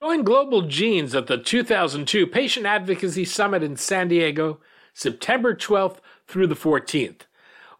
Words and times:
Join 0.00 0.22
Global 0.22 0.62
Genes 0.62 1.12
at 1.16 1.26
the 1.26 1.36
2002 1.36 2.28
Patient 2.28 2.66
Advocacy 2.66 3.24
Summit 3.24 3.64
in 3.64 3.74
San 3.74 4.06
Diego, 4.06 4.60
September 4.94 5.56
12th 5.56 5.96
through 6.28 6.46
the 6.46 6.54
14th. 6.54 7.22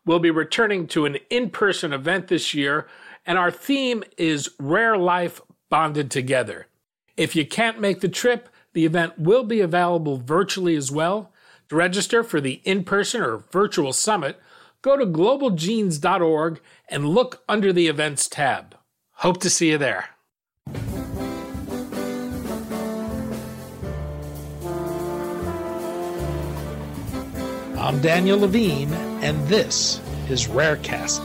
We'll 0.05 0.19
be 0.19 0.33
returning 0.33 0.89
to 0.89 1.05
an 1.05 1.19
in 1.31 1.51
person 1.51 1.93
event 1.93 2.27
this 2.27 2.55
year, 2.55 2.89
and 3.25 3.39
our 3.39 3.53
theme 3.53 4.03
is 4.17 4.51
Rare 4.59 4.99
Life 4.99 5.41
Bonded 5.71 6.11
Together. 6.11 6.67
If 7.17 7.37
you 7.37 7.47
can't 7.47 7.81
make 7.81 8.01
the 8.01 8.09
trip, 8.09 8.49
the 8.73 8.85
event 8.85 9.17
will 9.17 9.45
be 9.45 9.61
available 9.61 10.17
virtually 10.17 10.75
as 10.75 10.91
well. 10.91 11.33
To 11.69 11.77
register 11.77 12.25
for 12.25 12.41
the 12.41 12.61
in 12.65 12.83
person 12.83 13.23
or 13.23 13.45
virtual 13.53 13.93
summit, 13.93 14.41
go 14.83 14.97
to 14.97 15.07
globalgenes.org 15.07 16.61
and 16.89 17.09
look 17.09 17.45
under 17.49 17.73
the 17.73 17.87
events 17.87 18.29
tab. 18.29 18.77
Hope 19.19 19.39
to 19.43 19.51
see 19.51 19.71
you 19.71 19.79
there. 19.79 20.18
I'm 27.81 28.01
Daniel 28.01 28.41
Levine, 28.41 28.93
and 29.23 29.47
this 29.47 30.01
is 30.29 30.49
Rarecast. 30.49 31.21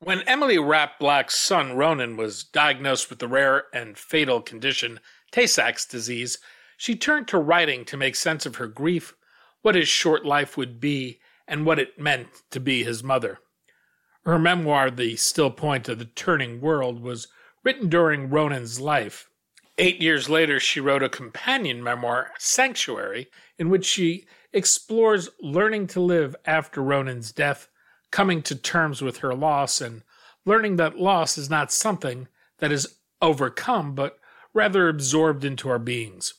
When 0.00 0.20
Emily 0.28 0.58
Rapp 0.58 0.98
Black's 0.98 1.38
son 1.38 1.74
Ronan 1.74 2.18
was 2.18 2.44
diagnosed 2.44 3.08
with 3.08 3.18
the 3.18 3.26
rare 3.26 3.64
and 3.72 3.96
fatal 3.96 4.42
condition 4.42 5.00
Tay 5.34 5.48
Sachs 5.48 5.84
disease, 5.84 6.38
she 6.76 6.94
turned 6.94 7.26
to 7.26 7.38
writing 7.38 7.84
to 7.86 7.96
make 7.96 8.14
sense 8.14 8.46
of 8.46 8.54
her 8.54 8.68
grief, 8.68 9.16
what 9.62 9.74
his 9.74 9.88
short 9.88 10.24
life 10.24 10.56
would 10.56 10.78
be, 10.78 11.18
and 11.48 11.66
what 11.66 11.80
it 11.80 11.98
meant 11.98 12.28
to 12.52 12.60
be 12.60 12.84
his 12.84 13.02
mother. 13.02 13.40
Her 14.24 14.38
memoir, 14.38 14.92
The 14.92 15.16
Still 15.16 15.50
Point 15.50 15.88
of 15.88 15.98
the 15.98 16.04
Turning 16.04 16.60
World, 16.60 17.02
was 17.02 17.26
written 17.64 17.88
during 17.88 18.30
Ronan's 18.30 18.80
life. 18.80 19.28
Eight 19.76 20.00
years 20.00 20.28
later, 20.28 20.60
she 20.60 20.78
wrote 20.78 21.02
a 21.02 21.08
companion 21.08 21.82
memoir, 21.82 22.30
Sanctuary, 22.38 23.26
in 23.58 23.70
which 23.70 23.86
she 23.86 24.26
explores 24.52 25.30
learning 25.40 25.88
to 25.88 26.00
live 26.00 26.36
after 26.44 26.80
Ronan's 26.80 27.32
death, 27.32 27.66
coming 28.12 28.40
to 28.42 28.54
terms 28.54 29.02
with 29.02 29.16
her 29.16 29.34
loss, 29.34 29.80
and 29.80 30.04
learning 30.44 30.76
that 30.76 30.96
loss 30.96 31.36
is 31.36 31.50
not 31.50 31.72
something 31.72 32.28
that 32.58 32.70
is 32.70 32.98
overcome, 33.20 33.96
but 33.96 34.20
rather 34.54 34.88
absorbed 34.88 35.44
into 35.44 35.68
our 35.68 35.80
beings. 35.80 36.34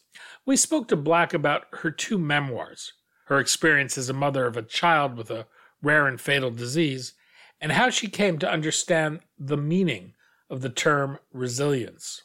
We 0.46 0.56
spoke 0.56 0.88
to 0.88 0.96
Black 0.96 1.34
about 1.34 1.66
her 1.82 1.92
two 1.92 2.18
memoirs, 2.18 2.94
her 3.26 3.40
experience 3.40 3.98
as 3.98 4.10
a 4.10 4.14
mother 4.14 4.46
of 4.46 4.56
a 4.56 4.62
child 4.62 5.18
with 5.18 5.30
a 5.30 5.48
rare 5.82 6.08
and 6.08 6.20
fatal 6.20 6.50
disease, 6.50 7.14
and 7.60 7.74
how 7.74 7.90
she 7.90 8.08
came 8.08 8.40
to 8.40 8.50
understand 8.50 9.20
the 9.38 9.58
meaning 9.58 10.14
of 10.50 10.62
the 10.62 10.70
term 10.70 11.20
resilience. 11.34 12.22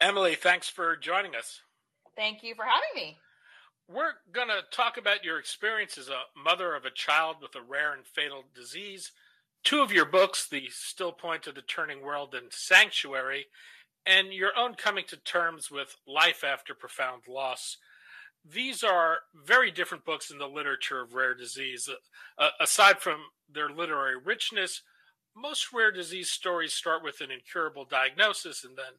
Emily, 0.00 0.34
thanks 0.34 0.68
for 0.68 0.96
joining 0.96 1.34
us. 1.34 1.60
Thank 2.16 2.42
you 2.42 2.54
for 2.54 2.64
having 2.64 2.94
me. 2.94 3.16
We're 3.88 4.12
going 4.32 4.48
to 4.48 4.62
talk 4.70 4.96
about 4.96 5.24
your 5.24 5.38
experience 5.38 5.96
as 5.98 6.08
a 6.08 6.22
mother 6.40 6.74
of 6.74 6.84
a 6.84 6.90
child 6.90 7.36
with 7.40 7.54
a 7.54 7.62
rare 7.62 7.92
and 7.92 8.06
fatal 8.06 8.44
disease 8.54 9.12
two 9.64 9.80
of 9.80 9.92
your 9.92 10.04
books, 10.04 10.48
The 10.48 10.68
Still 10.70 11.12
Point 11.12 11.46
of 11.46 11.54
the 11.54 11.62
Turning 11.62 12.02
World 12.02 12.34
and 12.34 12.52
Sanctuary, 12.52 13.46
and 14.06 14.32
your 14.32 14.52
own 14.56 14.74
coming 14.74 15.04
to 15.08 15.16
terms 15.16 15.70
with 15.70 15.96
life 16.06 16.44
after 16.44 16.74
profound 16.74 17.22
loss. 17.28 17.76
These 18.48 18.84
are 18.84 19.18
very 19.34 19.72
different 19.72 20.04
books 20.04 20.30
in 20.30 20.38
the 20.38 20.46
literature 20.46 21.00
of 21.00 21.14
rare 21.14 21.34
disease. 21.34 21.88
Uh, 22.38 22.48
aside 22.60 23.00
from 23.00 23.18
their 23.52 23.68
literary 23.68 24.16
richness, 24.16 24.82
most 25.34 25.72
rare 25.72 25.90
disease 25.92 26.30
stories 26.30 26.72
start 26.72 27.02
with 27.02 27.20
an 27.20 27.30
incurable 27.30 27.84
diagnosis 27.84 28.64
and 28.64 28.76
then 28.76 28.94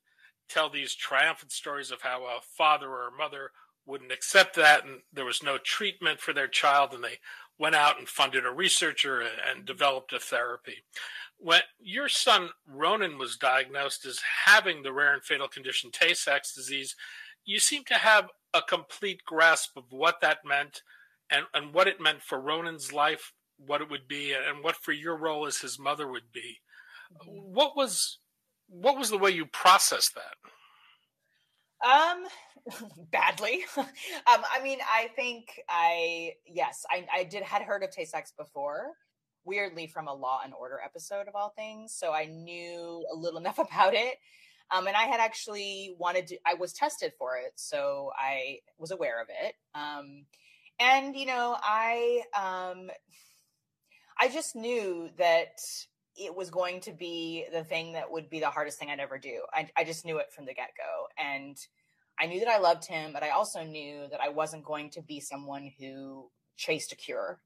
tell 0.49 0.69
these 0.69 0.93
triumphant 0.93 1.51
stories 1.51 1.91
of 1.91 2.01
how 2.01 2.23
a 2.23 2.39
father 2.41 2.89
or 2.89 3.07
a 3.07 3.17
mother 3.17 3.51
wouldn't 3.85 4.11
accept 4.11 4.55
that 4.55 4.85
and 4.85 4.99
there 5.11 5.25
was 5.25 5.41
no 5.41 5.57
treatment 5.57 6.19
for 6.19 6.33
their 6.33 6.47
child 6.47 6.93
and 6.93 7.03
they 7.03 7.17
went 7.59 7.75
out 7.75 7.97
and 7.97 8.07
funded 8.07 8.45
a 8.45 8.51
researcher 8.51 9.21
and 9.21 9.65
developed 9.65 10.13
a 10.13 10.19
therapy. 10.19 10.83
When 11.39 11.61
your 11.79 12.09
son 12.09 12.49
Ronan 12.67 13.17
was 13.17 13.37
diagnosed 13.37 14.05
as 14.05 14.19
having 14.45 14.81
the 14.81 14.93
rare 14.93 15.13
and 15.13 15.23
fatal 15.23 15.47
condition 15.47 15.91
Tay 15.91 16.13
Sachs 16.13 16.53
disease, 16.53 16.95
you 17.45 17.59
seem 17.59 17.83
to 17.85 17.95
have 17.95 18.29
a 18.53 18.61
complete 18.61 19.23
grasp 19.25 19.77
of 19.77 19.85
what 19.91 20.21
that 20.21 20.39
meant 20.45 20.81
and, 21.29 21.45
and 21.53 21.73
what 21.73 21.87
it 21.87 22.01
meant 22.01 22.21
for 22.21 22.39
Ronan's 22.39 22.91
life, 22.91 23.33
what 23.57 23.81
it 23.81 23.89
would 23.89 24.07
be, 24.07 24.33
and 24.33 24.63
what 24.63 24.75
for 24.75 24.91
your 24.91 25.17
role 25.17 25.45
as 25.45 25.57
his 25.57 25.79
mother 25.79 26.07
would 26.07 26.31
be. 26.31 26.57
Mm-hmm. 27.13 27.53
What 27.53 27.75
was 27.75 28.19
what 28.69 28.97
was 28.97 29.09
the 29.09 29.17
way 29.17 29.31
you 29.31 29.45
processed 29.45 30.13
that? 30.15 30.35
Um, 31.83 32.25
badly. 33.11 33.63
um, 33.77 33.85
I 34.27 34.61
mean, 34.63 34.79
I 34.81 35.09
think 35.15 35.61
I 35.69 36.33
yes, 36.45 36.85
I 36.89 37.05
I 37.13 37.23
did 37.23 37.43
had 37.43 37.61
heard 37.61 37.83
of 37.83 37.91
Tay 37.91 38.05
Sachs 38.05 38.31
before. 38.37 38.93
Weirdly, 39.45 39.87
from 39.87 40.09
a 40.09 40.13
Law 40.13 40.41
and 40.43 40.53
Order 40.53 40.79
episode 40.83 41.29
of 41.29 41.35
all 41.35 41.53
things, 41.55 41.93
so 41.95 42.11
I 42.11 42.25
knew 42.25 43.05
a 43.11 43.15
little 43.15 43.39
enough 43.43 43.59
about 43.59 43.93
it. 43.93 44.17
Um, 44.69 44.85
and 44.85 44.97
I 44.97 45.03
had 45.03 45.21
actually 45.21 45.95
wanted 45.97 46.27
to. 46.27 46.37
I 46.45 46.55
was 46.55 46.73
tested 46.73 47.13
for 47.17 47.37
it, 47.37 47.53
so 47.55 48.11
I 48.17 48.59
was 48.77 48.91
aware 48.91 49.21
of 49.21 49.27
it. 49.29 49.55
Um, 49.73 50.25
and 50.79 51.15
you 51.15 51.25
know, 51.25 51.55
I 51.61 52.23
um, 52.35 52.89
I 54.19 54.27
just 54.27 54.55
knew 54.55 55.09
that 55.17 55.59
it 56.17 56.35
was 56.35 56.49
going 56.49 56.81
to 56.81 56.91
be 56.91 57.45
the 57.53 57.63
thing 57.63 57.93
that 57.93 58.11
would 58.11 58.29
be 58.29 58.39
the 58.39 58.49
hardest 58.49 58.79
thing 58.79 58.89
I'd 58.89 58.99
ever 58.99 59.17
do. 59.17 59.41
I, 59.53 59.69
I 59.77 59.83
just 59.83 60.05
knew 60.05 60.17
it 60.17 60.31
from 60.33 60.45
the 60.45 60.53
get 60.53 60.71
go. 60.75 61.07
And 61.17 61.57
I 62.19 62.25
knew 62.25 62.39
that 62.39 62.49
I 62.49 62.57
loved 62.57 62.87
him, 62.87 63.13
but 63.13 63.23
I 63.23 63.29
also 63.29 63.63
knew 63.63 64.07
that 64.09 64.19
I 64.19 64.29
wasn't 64.29 64.65
going 64.65 64.89
to 64.91 65.01
be 65.01 65.19
someone 65.19 65.71
who 65.79 66.29
chased 66.55 66.91
a 66.91 66.95
cure 66.95 67.39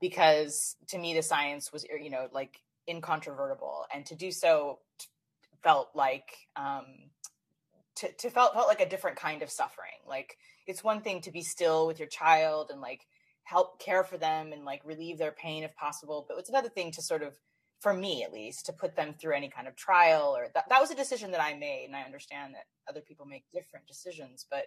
because 0.00 0.76
to 0.88 0.98
me, 0.98 1.14
the 1.14 1.22
science 1.22 1.72
was, 1.72 1.84
you 1.84 2.10
know, 2.10 2.28
like 2.32 2.60
incontrovertible. 2.88 3.86
And 3.94 4.04
to 4.06 4.16
do 4.16 4.32
so 4.32 4.80
felt 5.62 5.90
like, 5.94 6.48
um, 6.56 6.84
to, 7.96 8.12
to 8.12 8.30
felt, 8.30 8.54
felt 8.54 8.68
like 8.68 8.80
a 8.80 8.88
different 8.88 9.16
kind 9.16 9.42
of 9.42 9.50
suffering. 9.50 10.02
Like 10.06 10.36
it's 10.66 10.82
one 10.82 11.00
thing 11.00 11.20
to 11.22 11.30
be 11.30 11.42
still 11.42 11.86
with 11.86 12.00
your 12.00 12.08
child 12.08 12.70
and 12.70 12.80
like 12.80 13.06
help 13.44 13.80
care 13.80 14.02
for 14.02 14.18
them 14.18 14.52
and 14.52 14.64
like 14.64 14.82
relieve 14.84 15.18
their 15.18 15.30
pain 15.30 15.62
if 15.62 15.74
possible. 15.76 16.26
But 16.28 16.38
it's 16.38 16.48
another 16.48 16.68
thing 16.68 16.90
to 16.92 17.02
sort 17.02 17.22
of 17.22 17.38
for 17.80 17.92
me 17.92 18.22
at 18.22 18.32
least 18.32 18.66
to 18.66 18.72
put 18.72 18.96
them 18.96 19.14
through 19.18 19.34
any 19.34 19.48
kind 19.48 19.68
of 19.68 19.76
trial 19.76 20.34
or 20.36 20.48
that, 20.54 20.68
that 20.68 20.80
was 20.80 20.90
a 20.90 20.96
decision 20.96 21.30
that 21.30 21.42
i 21.42 21.54
made 21.54 21.84
and 21.86 21.96
i 21.96 22.02
understand 22.02 22.54
that 22.54 22.64
other 22.88 23.00
people 23.00 23.26
make 23.26 23.44
different 23.52 23.86
decisions 23.86 24.46
but 24.50 24.64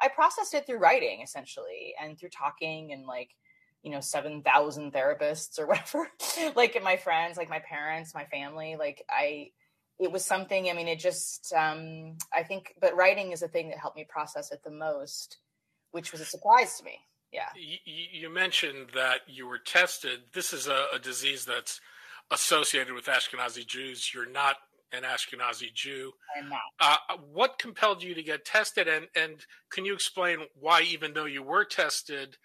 i 0.00 0.08
processed 0.08 0.54
it 0.54 0.66
through 0.66 0.78
writing 0.78 1.20
essentially 1.22 1.94
and 2.00 2.18
through 2.18 2.28
talking 2.28 2.92
and 2.92 3.06
like 3.06 3.30
you 3.82 3.90
know 3.90 4.00
7000 4.00 4.92
therapists 4.92 5.58
or 5.58 5.66
whatever 5.68 6.08
like 6.56 6.80
my 6.82 6.96
friends 6.96 7.36
like 7.36 7.50
my 7.50 7.60
parents 7.60 8.14
my 8.14 8.24
family 8.24 8.76
like 8.76 9.04
i 9.10 9.50
it 9.98 10.10
was 10.10 10.24
something 10.24 10.68
i 10.68 10.72
mean 10.72 10.88
it 10.88 10.98
just 10.98 11.52
um 11.52 12.16
i 12.32 12.42
think 12.42 12.74
but 12.80 12.96
writing 12.96 13.32
is 13.32 13.40
the 13.40 13.48
thing 13.48 13.68
that 13.68 13.78
helped 13.78 13.96
me 13.96 14.06
process 14.08 14.50
it 14.50 14.62
the 14.64 14.70
most 14.70 15.38
which 15.92 16.10
was 16.10 16.20
a 16.20 16.24
surprise 16.24 16.76
to 16.78 16.84
me. 16.84 16.98
Yeah. 17.32 17.48
You, 17.54 17.78
you 18.12 18.30
mentioned 18.30 18.88
that 18.94 19.20
you 19.26 19.46
were 19.46 19.58
tested. 19.58 20.20
This 20.34 20.52
is 20.52 20.66
a, 20.66 20.86
a 20.94 20.98
disease 20.98 21.44
that's 21.44 21.80
associated 22.32 22.94
with 22.94 23.06
Ashkenazi 23.06 23.66
Jews. 23.66 24.12
You're 24.12 24.30
not 24.30 24.56
an 24.92 25.02
Ashkenazi 25.04 25.72
Jew. 25.72 26.12
I'm 26.36 26.48
not. 26.48 26.60
Uh, 26.80 27.16
what 27.32 27.58
compelled 27.58 28.02
you 28.02 28.14
to 28.14 28.22
get 28.22 28.44
tested, 28.44 28.88
and 28.88 29.06
and 29.14 29.44
can 29.70 29.84
you 29.84 29.94
explain 29.94 30.38
why, 30.54 30.82
even 30.82 31.12
though 31.12 31.26
you 31.26 31.42
were 31.42 31.64
tested, 31.64 32.36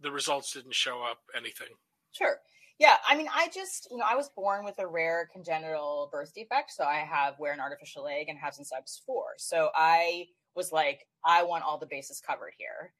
the 0.00 0.10
results 0.10 0.52
didn't 0.52 0.74
show 0.74 1.02
up 1.02 1.18
anything? 1.36 1.68
Sure. 2.12 2.38
Yeah, 2.78 2.96
I 3.06 3.14
mean, 3.14 3.28
I 3.34 3.48
just, 3.54 3.88
you 3.90 3.98
know, 3.98 4.06
I 4.08 4.16
was 4.16 4.30
born 4.30 4.64
with 4.64 4.78
a 4.78 4.86
rare 4.86 5.28
congenital 5.30 6.08
birth 6.10 6.32
defect. 6.34 6.70
So 6.70 6.84
I 6.84 7.00
have 7.00 7.38
wear 7.38 7.52
an 7.52 7.60
artificial 7.60 8.04
leg 8.04 8.30
and 8.30 8.38
have 8.38 8.54
since 8.54 8.72
I 8.72 8.80
was 8.80 9.02
four. 9.04 9.24
So 9.36 9.68
I 9.74 10.28
was 10.54 10.72
like, 10.72 11.06
I 11.22 11.42
want 11.42 11.62
all 11.62 11.78
the 11.78 11.84
bases 11.84 12.22
covered 12.26 12.54
here. 12.56 12.94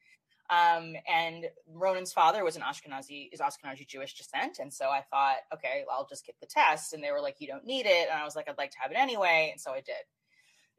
Um, 0.50 0.94
and 1.08 1.47
Ronan's 1.73 2.12
father 2.12 2.43
was 2.43 2.56
an 2.56 2.62
Ashkenazi, 2.62 3.29
is 3.32 3.41
Ashkenazi 3.41 3.87
Jewish 3.87 4.14
descent. 4.14 4.58
And 4.58 4.73
so 4.73 4.87
I 4.87 5.02
thought, 5.08 5.37
okay, 5.55 5.85
well, 5.87 5.99
I'll 5.99 6.08
just 6.08 6.26
get 6.26 6.35
the 6.41 6.47
test. 6.47 6.93
And 6.93 7.02
they 7.02 7.12
were 7.12 7.20
like, 7.20 7.37
you 7.38 7.47
don't 7.47 7.64
need 7.64 7.87
it. 7.87 8.08
And 8.11 8.19
I 8.19 8.25
was 8.25 8.35
like, 8.35 8.49
I'd 8.49 8.58
like 8.58 8.73
to 8.73 8.79
have 8.81 8.91
it 8.91 8.97
anyway. 8.99 9.50
And 9.52 9.61
so 9.61 9.70
I 9.70 9.81
did. 9.81 9.94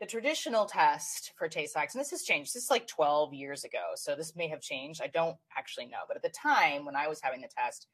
The 0.02 0.08
traditional 0.08 0.66
test 0.66 1.32
for 1.38 1.48
Tay 1.48 1.68
Sachs, 1.68 1.94
and 1.94 2.02
this 2.02 2.10
has 2.10 2.24
changed. 2.24 2.56
This 2.56 2.64
is 2.64 2.72
like 2.72 2.88
12 2.88 3.34
years 3.34 3.64
ago. 3.64 3.92
So 3.96 4.16
this 4.16 4.36
may 4.36 4.48
have 4.48 4.60
changed. 4.60 5.00
I 5.02 5.08
don't 5.08 5.38
actually 5.56 5.86
know. 5.86 6.00
But 6.08 6.18
at 6.18 6.24
the 6.24 6.30
time 6.30 6.86
when 6.86 6.96
I 6.96 7.08
was 7.08 7.22
having 7.22 7.42
the 7.42 7.48
test, 7.48 7.88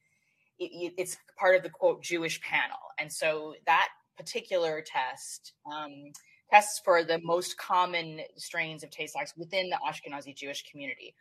it, 0.57 0.93
it's 0.97 1.17
part 1.37 1.55
of 1.55 1.63
the 1.63 1.69
quote 1.69 2.01
Jewish 2.01 2.41
panel, 2.41 2.77
and 2.97 3.11
so 3.11 3.55
that 3.65 3.89
particular 4.17 4.81
test 4.81 5.53
um, 5.71 6.11
tests 6.49 6.81
for 6.83 7.03
the 7.03 7.19
most 7.23 7.57
common 7.57 8.21
strains 8.35 8.83
of 8.83 8.89
Tay 8.89 9.07
Sachs 9.07 9.33
within 9.37 9.69
the 9.69 9.77
Ashkenazi 9.85 10.35
Jewish 10.35 10.63
community. 10.69 11.13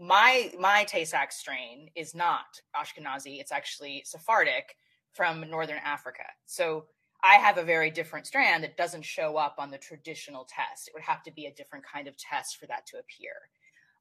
My 0.00 0.50
my 0.58 0.84
Tay 0.84 1.04
Sachs 1.04 1.36
strain 1.36 1.90
is 1.94 2.14
not 2.14 2.46
Ashkenazi; 2.74 3.38
it's 3.38 3.52
actually 3.52 4.02
Sephardic 4.06 4.74
from 5.12 5.48
Northern 5.50 5.80
Africa. 5.84 6.22
So 6.46 6.86
I 7.22 7.34
have 7.34 7.58
a 7.58 7.62
very 7.62 7.90
different 7.90 8.26
strand 8.26 8.64
that 8.64 8.78
doesn't 8.78 9.04
show 9.04 9.36
up 9.36 9.56
on 9.58 9.70
the 9.70 9.76
traditional 9.76 10.46
test. 10.48 10.88
It 10.88 10.94
would 10.94 11.02
have 11.02 11.22
to 11.24 11.32
be 11.32 11.46
a 11.46 11.52
different 11.52 11.84
kind 11.84 12.08
of 12.08 12.16
test 12.16 12.56
for 12.56 12.66
that 12.68 12.86
to 12.86 12.96
appear. 12.96 13.32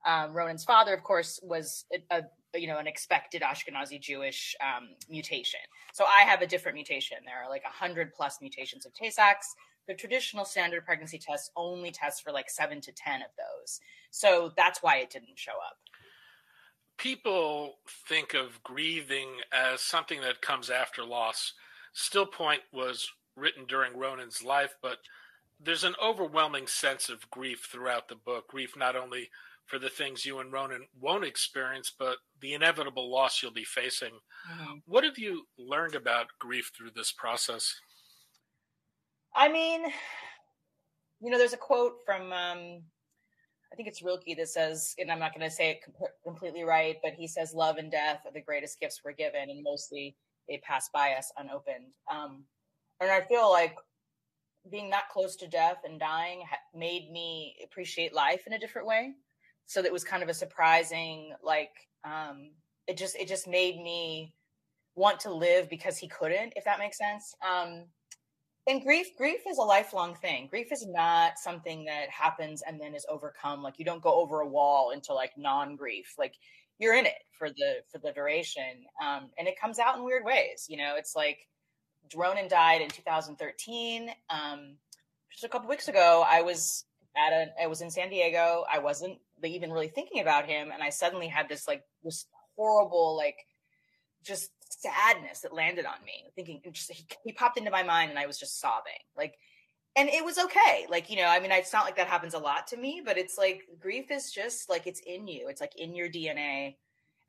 Um, 0.06 0.34
Ronan's 0.34 0.64
father, 0.64 0.94
of 0.94 1.04
course, 1.04 1.38
was 1.44 1.84
a, 1.94 2.22
a, 2.22 2.58
you 2.58 2.68
know 2.68 2.78
an 2.78 2.88
expected 2.88 3.42
Ashkenazi 3.42 4.00
Jewish 4.00 4.56
um, 4.62 4.92
mutation. 5.10 5.60
So 5.94 6.06
I 6.06 6.22
have 6.22 6.42
a 6.42 6.48
different 6.48 6.76
mutation. 6.76 7.18
There 7.26 7.44
are 7.44 7.50
like 7.50 7.64
hundred 7.66 8.14
plus 8.14 8.38
mutations 8.40 8.86
of 8.86 8.94
Tay-Sachs. 8.94 9.54
The 9.90 9.96
traditional 9.96 10.46
standard 10.46 10.86
pregnancy 10.86 11.18
test 11.18 11.52
only 11.58 11.92
tests 11.92 12.22
for 12.22 12.32
like 12.32 12.50
seven 12.50 12.80
to 12.82 12.94
ten 12.94 13.22
of 13.22 13.32
those. 13.38 13.82
So 14.12 14.54
that's 14.56 14.82
why 14.82 14.98
it 14.98 15.10
didn't 15.10 15.38
show 15.38 15.52
up. 15.52 15.78
People 17.00 17.78
think 18.08 18.34
of 18.34 18.62
grieving 18.64 19.30
as 19.54 19.82
something 19.82 20.22
that 20.22 20.42
comes 20.42 20.70
after 20.70 21.04
loss. 21.04 21.54
Still 21.94 22.26
Point 22.26 22.62
was 22.74 23.10
written 23.36 23.66
during 23.66 23.98
Ronan's 23.98 24.44
life, 24.44 24.76
but 24.82 24.98
there's 25.62 25.86
an 25.86 25.96
overwhelming 26.04 26.68
sense 26.68 27.10
of 27.10 27.30
grief 27.32 27.68
throughout 27.72 28.10
the 28.10 28.16
book. 28.16 28.50
Grief 28.50 28.76
not 28.78 28.96
only 28.96 29.30
for 29.66 29.80
the 29.80 29.90
things 29.90 30.26
you 30.26 30.40
and 30.40 30.52
Ronan 30.52 30.88
won't 31.00 31.24
experience, 31.24 31.92
but 31.98 32.18
the 32.42 32.54
inevitable 32.54 33.10
loss 33.12 33.42
you'll 33.42 33.52
be 33.52 33.64
facing. 33.64 34.14
Mm-hmm. 34.52 34.78
What 34.86 35.04
have 35.04 35.18
you 35.18 35.44
learned 35.58 35.96
about 35.96 36.28
grief 36.40 36.72
through 36.76 36.92
this 36.96 37.12
process? 37.12 37.76
I 39.36 39.48
mean, 39.48 39.84
you 41.22 41.30
know, 41.30 41.38
there's 41.38 41.54
a 41.54 41.58
quote 41.58 41.98
from, 42.06 42.34
um, 42.34 42.82
I 43.72 43.76
think 43.76 43.88
it's 43.88 44.02
Rilke 44.02 44.36
that 44.38 44.50
says, 44.50 44.96
and 44.98 45.12
I'm 45.12 45.20
not 45.20 45.34
going 45.36 45.48
to 45.48 45.56
say 45.56 45.72
it 45.72 45.84
completely 46.24 46.64
right, 46.64 46.98
but 47.04 47.14
he 47.14 47.28
says, 47.28 47.54
love 47.54 47.78
and 47.78 47.92
death 47.92 48.22
are 48.26 48.34
the 48.34 48.42
greatest 48.42 48.80
gifts 48.80 49.02
we're 49.06 49.12
given, 49.12 49.50
and 49.50 49.64
mostly 49.64 50.16
they 50.48 50.58
pass 50.64 50.90
by 50.92 51.12
us 51.12 51.32
unopened. 51.38 51.94
Um, 52.12 52.44
and 53.00 53.12
I 53.12 53.22
feel 53.22 53.50
like 53.50 53.76
being 54.72 54.90
that 54.90 55.10
close 55.10 55.36
to 55.38 55.48
death 55.48 55.78
and 55.86 56.00
dying 56.00 56.44
made 56.76 57.12
me 57.12 57.56
appreciate 57.64 58.14
life 58.14 58.44
in 58.46 58.54
a 58.54 58.60
different 58.60 58.88
way 58.88 59.14
so 59.66 59.82
that 59.82 59.92
was 59.92 60.04
kind 60.04 60.24
of 60.24 60.30
a 60.30 60.34
surprising 60.34 61.32
like 61.44 61.72
um 62.04 62.52
it 62.88 62.98
just 62.98 63.16
it 63.16 63.28
just 63.28 63.48
made 63.48 63.78
me 63.78 64.34
want 64.96 65.20
to 65.20 65.34
live 65.34 65.70
because 65.70 65.98
he 65.98 66.08
couldn't 66.08 66.54
if 66.56 66.66
that 66.66 66.80
makes 66.80 66.98
sense 66.98 67.36
um 67.48 67.86
and 68.70 68.84
grief 68.84 69.18
grief 69.18 69.42
is 69.50 69.58
a 69.58 69.64
lifelong 69.64 70.16
thing. 70.16 70.48
Grief 70.48 70.72
is 70.72 70.86
not 70.88 71.40
something 71.40 71.84
that 71.86 72.10
happens 72.10 72.62
and 72.66 72.80
then 72.80 72.94
is 72.96 73.06
overcome. 73.10 73.64
Like 73.64 73.80
you 73.80 73.86
don't 73.86 74.02
go 74.02 74.14
over 74.14 74.42
a 74.42 74.48
wall 74.48 74.92
into 74.92 75.14
like 75.14 75.32
non-grief. 75.38 76.14
Like 76.18 76.36
you're 76.78 76.96
in 76.96 77.06
it 77.06 77.24
for 77.38 77.50
the 77.50 77.78
for 77.92 77.98
the 77.98 78.12
duration 78.14 78.86
um 79.04 79.30
and 79.38 79.48
it 79.48 79.60
comes 79.60 79.80
out 79.80 79.98
in 79.98 80.04
weird 80.04 80.24
ways 80.24 80.68
you 80.70 80.78
know? 80.78 80.96
It's 80.98 81.16
like 81.16 81.48
Ronan 82.16 82.48
died 82.48 82.82
in 82.82 82.90
2013 82.90 84.10
um 84.30 84.76
just 85.32 85.44
a 85.44 85.50
couple 85.50 85.70
weeks 85.70 85.88
ago 85.88 86.24
i 86.28 86.42
was 86.42 86.86
at 87.16 87.34
a 87.34 87.48
i 87.62 87.68
was 87.68 87.82
in 87.82 87.92
san 87.92 88.10
diego. 88.10 88.66
I 88.72 88.80
wasn't 88.80 89.20
even 89.44 89.72
really 89.72 89.90
thinking 89.90 90.22
about 90.22 90.46
him 90.48 90.72
and 90.74 90.82
i 90.82 90.90
suddenly 90.90 91.28
had 91.28 91.50
this 91.50 91.68
like 91.68 91.84
this 92.04 92.26
horrible 92.56 93.16
like 93.16 93.38
just 94.24 94.52
sadness 94.80 95.42
that 95.42 95.54
landed 95.54 95.86
on 95.86 96.04
me 96.06 96.30
thinking 96.36 96.62
just 96.72 96.92
he, 96.92 97.06
he 97.24 97.32
popped 97.34 97.58
into 97.58 97.72
my 97.72 97.84
mind 97.84 98.10
and 98.10 98.20
i 98.20 98.26
was 98.26 98.40
just 98.40 98.60
sobbing 98.60 98.94
like 99.18 99.38
and 99.96 100.08
it 100.10 100.24
was 100.24 100.38
okay 100.38 100.86
like 100.90 101.10
you 101.10 101.18
know 101.18 101.26
i 101.28 101.40
mean 101.40 101.52
it's 101.52 101.74
not 101.74 101.86
like 101.86 101.96
that 101.98 102.08
happens 102.08 102.34
a 102.34 102.40
lot 102.40 102.66
to 102.68 102.78
me 102.78 103.02
but 103.04 103.18
it's 103.18 103.38
like 103.38 103.64
grief 103.80 104.10
is 104.10 104.32
just 104.32 104.70
like 104.70 104.88
it's 104.88 105.02
in 105.06 105.28
you 105.28 105.48
it's 105.48 105.62
like 105.62 105.76
in 105.78 105.94
your 105.94 106.08
dna 106.08 106.76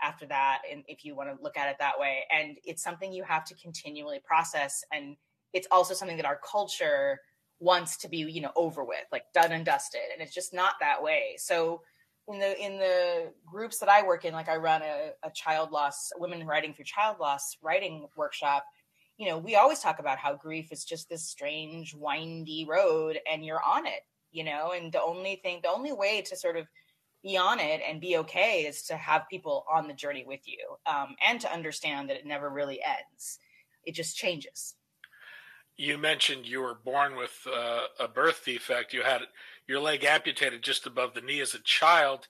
after 0.03 0.27
that 0.27 0.63
and 0.71 0.85
if 0.87 1.05
you 1.05 1.15
want 1.15 1.29
to 1.29 1.43
look 1.43 1.57
at 1.57 1.69
it 1.69 1.77
that 1.79 1.99
way 1.99 2.21
and 2.33 2.57
it's 2.65 2.83
something 2.83 3.13
you 3.13 3.25
have 3.25 3.45
to 3.45 3.55
continually 3.57 4.21
process 4.25 4.85
and 4.93 5.17
it's 5.53 5.67
also 5.71 5.93
something 5.93 6.17
that 6.17 6.27
our 6.27 6.41
culture 6.49 7.21
wants 7.59 7.97
to 7.97 8.09
be 8.09 8.19
you 8.19 8.41
know 8.41 8.53
over 8.57 8.85
with 8.85 9.05
like 9.13 9.25
done 9.35 9.53
and 9.53 9.67
dusted 9.67 10.01
and 10.13 10.23
it's 10.23 10.35
just 10.35 10.55
not 10.55 10.75
that 10.81 11.03
way 11.03 11.35
so 11.37 11.83
in 12.29 12.39
the 12.39 12.65
in 12.65 12.79
the 12.79 13.33
groups 13.47 13.79
that 13.79 13.89
I 13.89 14.03
work 14.03 14.25
in, 14.25 14.33
like 14.33 14.49
I 14.49 14.57
run 14.57 14.83
a, 14.83 15.11
a 15.23 15.31
child 15.31 15.71
loss, 15.71 16.11
women 16.19 16.47
writing 16.47 16.75
through 16.75 16.85
child 16.85 17.19
loss 17.21 17.57
writing 17.63 18.07
workshop. 18.17 18.65
You 19.17 19.29
know, 19.29 19.39
we 19.39 19.57
always 19.57 19.81
talk 19.81 19.99
about 19.99 20.19
how 20.19 20.35
grief 20.35 20.73
is 20.73 20.85
just 20.85 21.09
this 21.09 21.29
strange, 21.29 21.95
windy 21.95 22.67
road, 22.69 23.19
and 23.31 23.45
you're 23.45 23.63
on 23.63 23.87
it. 23.87 24.01
You 24.33 24.45
know, 24.45 24.73
and 24.73 24.93
the 24.93 25.03
only 25.03 25.41
thing, 25.43 25.61
the 25.63 25.71
only 25.71 25.93
way 25.93 26.23
to 26.23 26.37
sort 26.37 26.57
of 26.57 26.67
be 27.23 27.37
on 27.37 27.59
it 27.59 27.83
and 27.87 28.01
be 28.01 28.17
okay 28.19 28.63
is 28.63 28.83
to 28.85 28.97
have 28.97 29.29
people 29.29 29.67
on 29.71 29.89
the 29.89 29.95
journey 29.95 30.25
with 30.27 30.41
you, 30.47 30.77
um, 30.87 31.17
and 31.27 31.41
to 31.41 31.53
understand 31.53 32.09
that 32.09 32.17
it 32.17 32.27
never 32.27 32.49
really 32.49 32.81
ends. 32.83 33.39
It 33.85 33.95
just 33.95 34.17
changes. 34.17 34.77
You 35.81 35.97
mentioned 35.97 36.47
you 36.47 36.61
were 36.61 36.75
born 36.75 37.17
with 37.17 37.47
uh, 37.51 37.85
a 37.99 38.07
birth 38.07 38.45
defect. 38.45 38.93
You 38.93 39.03
had 39.03 39.23
your 39.67 39.81
leg 39.81 40.05
amputated 40.05 40.63
just 40.63 40.87
above 40.87 41.15
the 41.15 41.23
knee 41.23 41.41
as 41.41 41.55
a 41.55 41.59
child. 41.59 42.29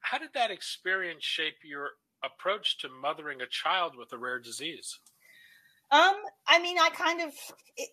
How 0.00 0.18
did 0.18 0.34
that 0.34 0.50
experience 0.50 1.24
shape 1.24 1.54
your 1.64 1.92
approach 2.22 2.76
to 2.80 2.90
mothering 2.90 3.40
a 3.40 3.46
child 3.46 3.96
with 3.96 4.12
a 4.12 4.18
rare 4.18 4.38
disease? 4.38 4.98
Um, 5.90 6.12
I 6.46 6.60
mean, 6.60 6.76
I 6.78 6.90
kind 6.90 7.22
of, 7.22 7.32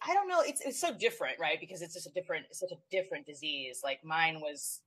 I 0.06 0.14
don't 0.14 0.28
know. 0.28 0.42
It's 0.42 0.60
it's 0.60 0.82
so 0.82 0.94
different, 0.94 1.40
right? 1.40 1.58
Because 1.58 1.82
it's 1.82 1.94
just 1.94 2.08
a 2.08 2.12
different, 2.12 2.48
such 2.52 2.74
a 2.74 2.80
different 2.92 3.26
disease. 3.26 3.80
Like 3.86 4.04
mine 4.04 4.42
was 4.42 4.82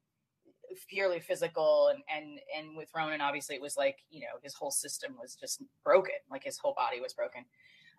purely 0.90 1.20
physical, 1.20 1.88
and 1.94 2.02
and 2.14 2.38
and 2.58 2.76
with 2.76 2.90
Ronan, 2.94 3.22
obviously, 3.22 3.54
it 3.54 3.62
was 3.62 3.78
like 3.78 3.96
you 4.10 4.20
know 4.20 4.38
his 4.42 4.52
whole 4.52 4.70
system 4.70 5.14
was 5.18 5.34
just 5.34 5.62
broken, 5.82 6.16
like 6.30 6.44
his 6.44 6.58
whole 6.58 6.74
body 6.74 7.00
was 7.00 7.14
broken. 7.14 7.46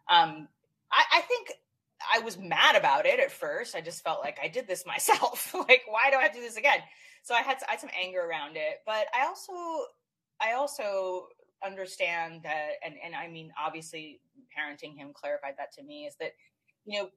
Um, 0.08 0.50
I, 0.92 1.04
I 1.14 1.22
think 1.22 1.54
I 2.14 2.20
was 2.20 2.38
mad 2.38 2.76
about 2.76 3.06
it 3.06 3.20
at 3.20 3.32
first. 3.32 3.76
I 3.76 3.82
just 3.82 4.04
felt 4.04 4.22
like 4.22 4.38
I 4.44 4.48
did 4.48 4.68
this 4.68 4.86
myself. 4.88 5.54
like, 5.54 5.84
why 5.88 6.10
do 6.10 6.18
I 6.18 6.30
do 6.30 6.42
this 6.42 6.58
again? 6.58 6.80
So 7.24 7.36
I 7.36 7.42
had 7.42 7.58
I 7.68 7.72
had 7.72 7.80
some 7.80 7.92
anger 8.00 8.22
around 8.22 8.56
it, 8.56 8.80
but 8.86 9.06
I 9.16 9.26
also 9.26 9.54
I 10.42 10.54
also 10.54 11.28
understand 11.64 12.42
that, 12.44 12.72
and 12.84 12.96
and 13.04 13.16
I 13.16 13.28
mean, 13.28 13.52
obviously, 13.60 14.20
parenting 14.58 14.98
him 14.98 15.12
clarified 15.14 15.54
that 15.58 15.72
to 15.74 15.84
me 15.84 16.06
is 16.06 16.16
that 16.20 16.32
you 16.86 17.00
know 17.00 17.10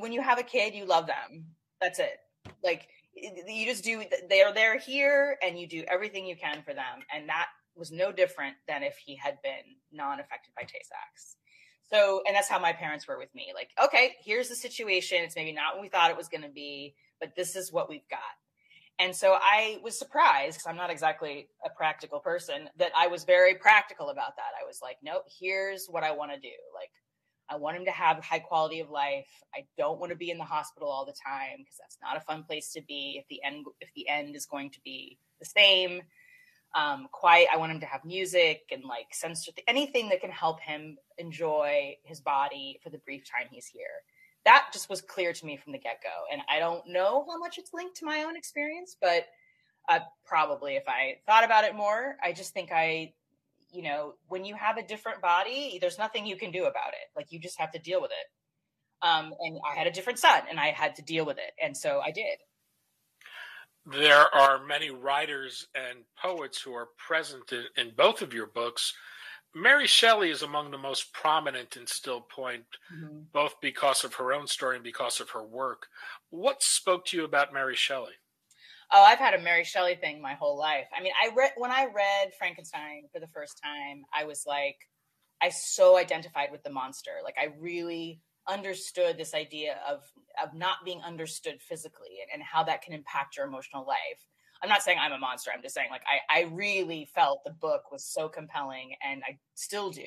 when 0.00 0.12
you 0.12 0.22
have 0.22 0.38
a 0.38 0.42
kid, 0.42 0.74
you 0.74 0.86
love 0.86 1.06
them. 1.06 1.46
That's 1.80 1.98
it. 1.98 2.18
Like 2.64 2.88
you 3.14 3.66
just 3.66 3.84
do. 3.84 4.02
They're 4.28 4.52
they're 4.52 4.78
here, 4.78 5.36
and 5.42 5.58
you 5.58 5.68
do 5.68 5.84
everything 5.88 6.26
you 6.26 6.36
can 6.36 6.62
for 6.62 6.72
them, 6.72 7.00
and 7.14 7.28
that 7.28 7.48
was 7.76 7.90
no 7.90 8.12
different 8.12 8.56
than 8.66 8.82
if 8.82 8.96
he 9.04 9.16
had 9.16 9.38
been 9.42 9.76
non-affected 9.92 10.52
by 10.56 10.62
Tay-Sachs. 10.62 11.36
So, 11.92 12.22
and 12.26 12.36
that's 12.36 12.48
how 12.48 12.58
my 12.58 12.72
parents 12.72 13.08
were 13.08 13.18
with 13.18 13.34
me. 13.34 13.52
Like, 13.54 13.70
okay, 13.82 14.16
here's 14.24 14.48
the 14.48 14.54
situation. 14.54 15.18
It's 15.24 15.36
maybe 15.36 15.52
not 15.52 15.74
what 15.74 15.82
we 15.82 15.88
thought 15.88 16.10
it 16.10 16.16
was 16.16 16.28
going 16.28 16.42
to 16.42 16.50
be, 16.50 16.94
but 17.18 17.34
this 17.36 17.56
is 17.56 17.72
what 17.72 17.88
we've 17.88 18.08
got. 18.08 18.20
And 19.00 19.16
so 19.16 19.36
I 19.40 19.78
was 19.82 19.98
surprised 19.98 20.58
because 20.58 20.66
I'm 20.66 20.76
not 20.76 20.90
exactly 20.90 21.48
a 21.64 21.70
practical 21.70 22.20
person 22.20 22.68
that 22.76 22.92
I 22.96 23.06
was 23.06 23.24
very 23.24 23.54
practical 23.54 24.10
about 24.10 24.36
that. 24.36 24.52
I 24.60 24.66
was 24.66 24.80
like, 24.82 24.98
nope, 25.02 25.24
here's 25.40 25.86
what 25.86 26.04
I 26.04 26.12
want 26.12 26.32
to 26.32 26.38
do. 26.38 26.54
Like, 26.74 26.90
I 27.48 27.56
want 27.56 27.78
him 27.78 27.86
to 27.86 27.90
have 27.90 28.22
high 28.22 28.38
quality 28.38 28.78
of 28.78 28.90
life. 28.90 29.26
I 29.54 29.64
don't 29.76 29.98
want 29.98 30.10
to 30.10 30.16
be 30.16 30.30
in 30.30 30.38
the 30.38 30.44
hospital 30.44 30.88
all 30.88 31.04
the 31.04 31.14
time 31.26 31.58
because 31.58 31.78
that's 31.80 31.98
not 32.00 32.16
a 32.16 32.20
fun 32.20 32.44
place 32.44 32.72
to 32.74 32.82
be 32.82 33.16
if 33.18 33.26
the 33.28 33.40
end 33.42 33.66
if 33.80 33.88
the 33.96 34.08
end 34.08 34.36
is 34.36 34.46
going 34.46 34.70
to 34.70 34.80
be 34.84 35.18
the 35.40 35.46
same 35.46 36.02
um, 36.74 37.08
quiet. 37.10 37.48
I 37.52 37.56
want 37.56 37.72
him 37.72 37.80
to 37.80 37.86
have 37.86 38.04
music 38.04 38.62
and 38.70 38.84
like 38.84 39.06
sensory 39.12 39.54
anything 39.66 40.08
that 40.10 40.20
can 40.20 40.30
help 40.30 40.60
him 40.60 40.96
enjoy 41.18 41.96
his 42.04 42.20
body 42.20 42.78
for 42.82 42.90
the 42.90 42.98
brief 42.98 43.22
time 43.24 43.48
he's 43.50 43.66
here. 43.66 44.04
That 44.44 44.68
just 44.72 44.88
was 44.88 45.00
clear 45.02 45.32
to 45.32 45.46
me 45.46 45.56
from 45.56 45.72
the 45.72 45.78
get 45.78 46.00
go. 46.02 46.08
And 46.32 46.42
I 46.48 46.58
don't 46.58 46.86
know 46.86 47.26
how 47.28 47.38
much 47.38 47.58
it's 47.58 47.74
linked 47.74 47.96
to 47.98 48.06
my 48.06 48.22
own 48.22 48.36
experience, 48.36 48.96
but 49.00 49.26
uh, 49.88 50.00
probably 50.24 50.76
if 50.76 50.84
I 50.88 51.16
thought 51.26 51.44
about 51.44 51.64
it 51.64 51.74
more, 51.74 52.16
I 52.22 52.32
just 52.32 52.54
think 52.54 52.70
I, 52.72 53.12
you 53.72 53.82
know, 53.82 54.14
when 54.28 54.44
you 54.44 54.54
have 54.54 54.78
a 54.78 54.86
different 54.86 55.20
body, 55.20 55.78
there's 55.80 55.98
nothing 55.98 56.26
you 56.26 56.36
can 56.36 56.52
do 56.52 56.62
about 56.62 56.88
it. 56.88 57.16
Like 57.16 57.32
you 57.32 57.38
just 57.38 57.60
have 57.60 57.72
to 57.72 57.78
deal 57.78 58.00
with 58.00 58.12
it. 58.12 59.06
Um, 59.06 59.32
and 59.40 59.58
I 59.68 59.76
had 59.76 59.86
a 59.86 59.90
different 59.90 60.18
son 60.18 60.42
and 60.48 60.60
I 60.60 60.68
had 60.68 60.96
to 60.96 61.02
deal 61.02 61.24
with 61.24 61.38
it. 61.38 61.52
And 61.62 61.76
so 61.76 62.00
I 62.00 62.10
did 62.10 62.38
there 63.86 64.34
are 64.34 64.64
many 64.64 64.90
writers 64.90 65.66
and 65.74 66.04
poets 66.20 66.60
who 66.60 66.72
are 66.74 66.88
present 66.98 67.52
in, 67.52 67.64
in, 67.76 67.92
both 67.96 68.22
of 68.22 68.34
your 68.34 68.46
books. 68.46 68.92
Mary 69.54 69.86
Shelley 69.86 70.30
is 70.30 70.42
among 70.42 70.70
the 70.70 70.78
most 70.78 71.12
prominent 71.12 71.76
in 71.76 71.86
Still 71.86 72.20
Point, 72.20 72.64
mm-hmm. 72.94 73.20
both 73.32 73.54
because 73.60 74.04
of 74.04 74.14
her 74.14 74.32
own 74.32 74.46
story 74.46 74.76
and 74.76 74.84
because 74.84 75.20
of 75.20 75.30
her 75.30 75.42
work. 75.42 75.86
What 76.30 76.62
spoke 76.62 77.04
to 77.06 77.16
you 77.16 77.24
about 77.24 77.52
Mary 77.52 77.74
Shelley? 77.74 78.12
Oh, 78.92 79.02
I've 79.02 79.18
had 79.18 79.34
a 79.34 79.42
Mary 79.42 79.64
Shelley 79.64 79.94
thing 79.94 80.20
my 80.20 80.34
whole 80.34 80.58
life. 80.58 80.86
I 80.96 81.02
mean, 81.02 81.12
I 81.22 81.34
read 81.34 81.52
when 81.56 81.70
I 81.70 81.86
read 81.94 82.32
Frankenstein 82.38 83.04
for 83.12 83.20
the 83.20 83.28
first 83.28 83.60
time, 83.62 84.02
I 84.12 84.24
was 84.24 84.44
like, 84.46 84.76
I 85.40 85.48
so 85.48 85.96
identified 85.96 86.50
with 86.50 86.62
the 86.64 86.70
monster. 86.70 87.12
Like 87.24 87.36
I 87.40 87.52
really 87.58 88.20
understood 88.50 89.16
this 89.16 89.34
idea 89.34 89.76
of 89.88 90.02
of 90.42 90.54
not 90.54 90.84
being 90.84 91.00
understood 91.02 91.60
physically 91.60 92.18
and, 92.22 92.30
and 92.34 92.42
how 92.42 92.62
that 92.64 92.82
can 92.82 92.92
impact 92.94 93.36
your 93.36 93.46
emotional 93.46 93.86
life. 93.86 94.26
I'm 94.62 94.68
not 94.68 94.82
saying 94.82 94.98
I'm 95.00 95.12
a 95.12 95.18
monster. 95.18 95.50
I'm 95.54 95.62
just 95.62 95.74
saying 95.74 95.88
like 95.90 96.02
I, 96.06 96.40
I 96.40 96.42
really 96.52 97.08
felt 97.14 97.44
the 97.44 97.52
book 97.52 97.90
was 97.90 98.04
so 98.04 98.28
compelling 98.28 98.94
and 99.02 99.22
I 99.26 99.38
still 99.54 99.90
do. 99.90 100.06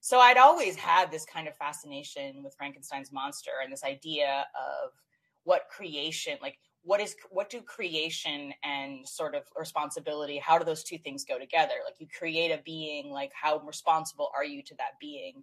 So 0.00 0.20
I'd 0.20 0.38
always 0.38 0.76
had 0.76 1.10
this 1.10 1.24
kind 1.24 1.48
of 1.48 1.56
fascination 1.56 2.42
with 2.42 2.54
Frankenstein's 2.56 3.12
monster 3.12 3.50
and 3.62 3.72
this 3.72 3.84
idea 3.84 4.46
of 4.54 4.92
what 5.44 5.68
creation, 5.68 6.38
like 6.40 6.58
what 6.82 7.00
is 7.00 7.16
what 7.30 7.50
do 7.50 7.60
creation 7.60 8.54
and 8.62 9.06
sort 9.06 9.34
of 9.34 9.42
responsibility, 9.58 10.38
how 10.38 10.58
do 10.58 10.64
those 10.64 10.84
two 10.84 10.98
things 10.98 11.24
go 11.24 11.38
together? 11.38 11.74
Like 11.84 11.96
you 11.98 12.06
create 12.16 12.52
a 12.52 12.62
being, 12.64 13.10
like 13.10 13.32
how 13.34 13.58
responsible 13.58 14.30
are 14.36 14.44
you 14.44 14.62
to 14.62 14.74
that 14.76 14.92
being? 15.00 15.42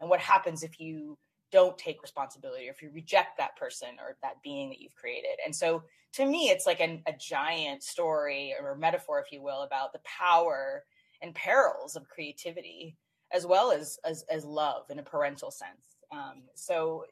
And 0.00 0.10
what 0.10 0.20
happens 0.20 0.62
if 0.62 0.80
you 0.80 1.16
don't 1.52 1.76
take 1.78 2.02
responsibility 2.02 2.68
or 2.68 2.72
if 2.72 2.82
you 2.82 2.90
reject 2.92 3.36
that 3.38 3.56
person 3.56 3.88
or 3.98 4.16
that 4.22 4.42
being 4.42 4.68
that 4.68 4.80
you've 4.80 4.94
created. 4.94 5.38
And 5.44 5.54
so 5.54 5.82
to 6.14 6.26
me, 6.26 6.48
it's 6.50 6.66
like 6.66 6.80
an, 6.80 7.02
a 7.06 7.12
giant 7.12 7.82
story 7.82 8.54
or 8.60 8.76
metaphor, 8.76 9.20
if 9.20 9.32
you 9.32 9.42
will, 9.42 9.62
about 9.62 9.92
the 9.92 10.00
power 10.04 10.84
and 11.22 11.34
perils 11.34 11.96
of 11.96 12.08
creativity 12.08 12.96
as 13.32 13.46
well 13.46 13.70
as 13.70 13.98
as, 14.04 14.24
as 14.30 14.44
love 14.44 14.84
in 14.90 14.98
a 14.98 15.02
parental 15.02 15.50
sense. 15.50 15.96
Um, 16.12 16.42
so 16.54 17.04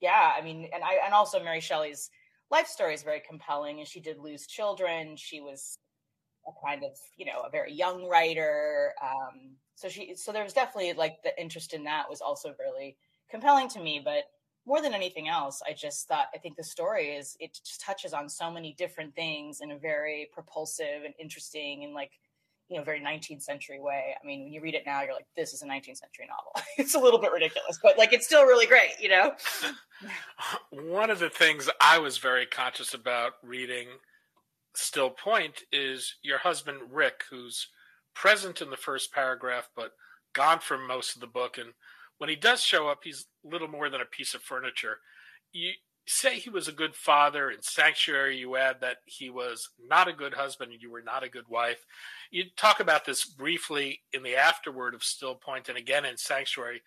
yeah, 0.00 0.32
I 0.36 0.42
mean, 0.42 0.68
and 0.72 0.82
I 0.82 1.00
and 1.04 1.12
also 1.12 1.42
Mary 1.42 1.60
Shelley's 1.60 2.10
life 2.50 2.66
story 2.66 2.94
is 2.94 3.02
very 3.02 3.20
compelling, 3.26 3.80
and 3.80 3.88
she 3.88 4.00
did 4.00 4.18
lose 4.18 4.46
children. 4.46 5.16
She 5.16 5.40
was 5.40 5.78
a 6.46 6.66
kind 6.66 6.84
of 6.84 6.92
you 7.16 7.26
know 7.26 7.42
a 7.46 7.50
very 7.50 7.72
young 7.72 8.08
writer. 8.08 8.92
Um, 9.02 9.56
so 9.74 9.88
she 9.88 10.14
so 10.14 10.32
there 10.32 10.44
was 10.44 10.52
definitely 10.52 10.92
like 10.94 11.22
the 11.22 11.38
interest 11.40 11.74
in 11.74 11.84
that 11.84 12.08
was 12.08 12.20
also 12.20 12.54
really 12.58 12.96
compelling 13.30 13.68
to 13.70 13.80
me, 13.80 14.00
but 14.02 14.24
more 14.66 14.82
than 14.82 14.92
anything 14.94 15.28
else, 15.28 15.62
I 15.66 15.72
just 15.72 16.06
thought 16.08 16.26
I 16.34 16.38
think 16.38 16.56
the 16.56 16.64
story 16.64 17.08
is 17.16 17.36
it 17.40 17.58
just 17.64 17.80
touches 17.80 18.12
on 18.12 18.28
so 18.28 18.50
many 18.50 18.74
different 18.76 19.14
things 19.14 19.60
in 19.60 19.70
a 19.70 19.78
very 19.78 20.28
propulsive 20.32 21.04
and 21.04 21.14
interesting 21.18 21.84
and 21.84 21.94
like 21.94 22.12
you 22.68 22.76
know 22.76 22.84
very 22.84 23.00
19th 23.00 23.42
century 23.42 23.80
way. 23.80 24.14
I 24.22 24.26
mean, 24.26 24.44
when 24.44 24.52
you 24.52 24.60
read 24.60 24.74
it 24.74 24.82
now, 24.84 25.02
you're 25.02 25.14
like, 25.14 25.26
this 25.36 25.54
is 25.54 25.62
a 25.62 25.66
19th 25.66 25.96
century 25.96 26.28
novel. 26.28 26.52
it's 26.78 26.94
a 26.94 26.98
little 26.98 27.18
bit 27.18 27.32
ridiculous, 27.32 27.78
but 27.82 27.96
like 27.96 28.12
it's 28.12 28.26
still 28.26 28.44
really 28.44 28.66
great, 28.66 28.92
you 29.00 29.08
know. 29.08 29.32
One 30.70 31.10
of 31.10 31.18
the 31.18 31.30
things 31.30 31.70
I 31.80 31.98
was 31.98 32.18
very 32.18 32.44
conscious 32.44 32.92
about 32.92 33.32
reading 33.42 33.88
Still 34.74 35.10
Point 35.10 35.62
is 35.72 36.16
your 36.22 36.38
husband 36.38 36.78
Rick, 36.90 37.24
who's 37.30 37.68
present 38.14 38.60
in 38.60 38.70
the 38.70 38.76
first 38.76 39.12
paragraph 39.12 39.68
but 39.74 39.92
gone 40.34 40.58
for 40.58 40.76
most 40.76 41.14
of 41.14 41.20
the 41.20 41.26
book 41.26 41.56
and 41.56 41.72
when 42.18 42.28
he 42.28 42.36
does 42.36 42.62
show 42.62 42.88
up, 42.88 43.00
he's 43.04 43.26
little 43.44 43.68
more 43.68 43.88
than 43.88 44.00
a 44.00 44.06
piece 44.06 44.34
of 44.34 44.42
furniture. 44.42 44.98
You 45.52 45.72
say 46.06 46.38
he 46.38 46.50
was 46.50 46.68
a 46.68 46.72
good 46.72 46.94
father. 46.94 47.50
In 47.50 47.62
Sanctuary, 47.62 48.36
you 48.36 48.56
add 48.56 48.76
that 48.80 48.98
he 49.04 49.30
was 49.30 49.68
not 49.88 50.08
a 50.08 50.12
good 50.12 50.34
husband 50.34 50.72
and 50.72 50.82
you 50.82 50.90
were 50.90 51.02
not 51.02 51.22
a 51.22 51.28
good 51.28 51.48
wife. 51.48 51.84
You 52.30 52.44
talk 52.56 52.80
about 52.80 53.04
this 53.04 53.24
briefly 53.24 54.00
in 54.12 54.22
the 54.22 54.36
afterword 54.36 54.94
of 54.94 55.02
Still 55.02 55.34
Point, 55.34 55.68
and 55.68 55.78
again 55.78 56.04
in 56.04 56.16
Sanctuary, 56.16 56.82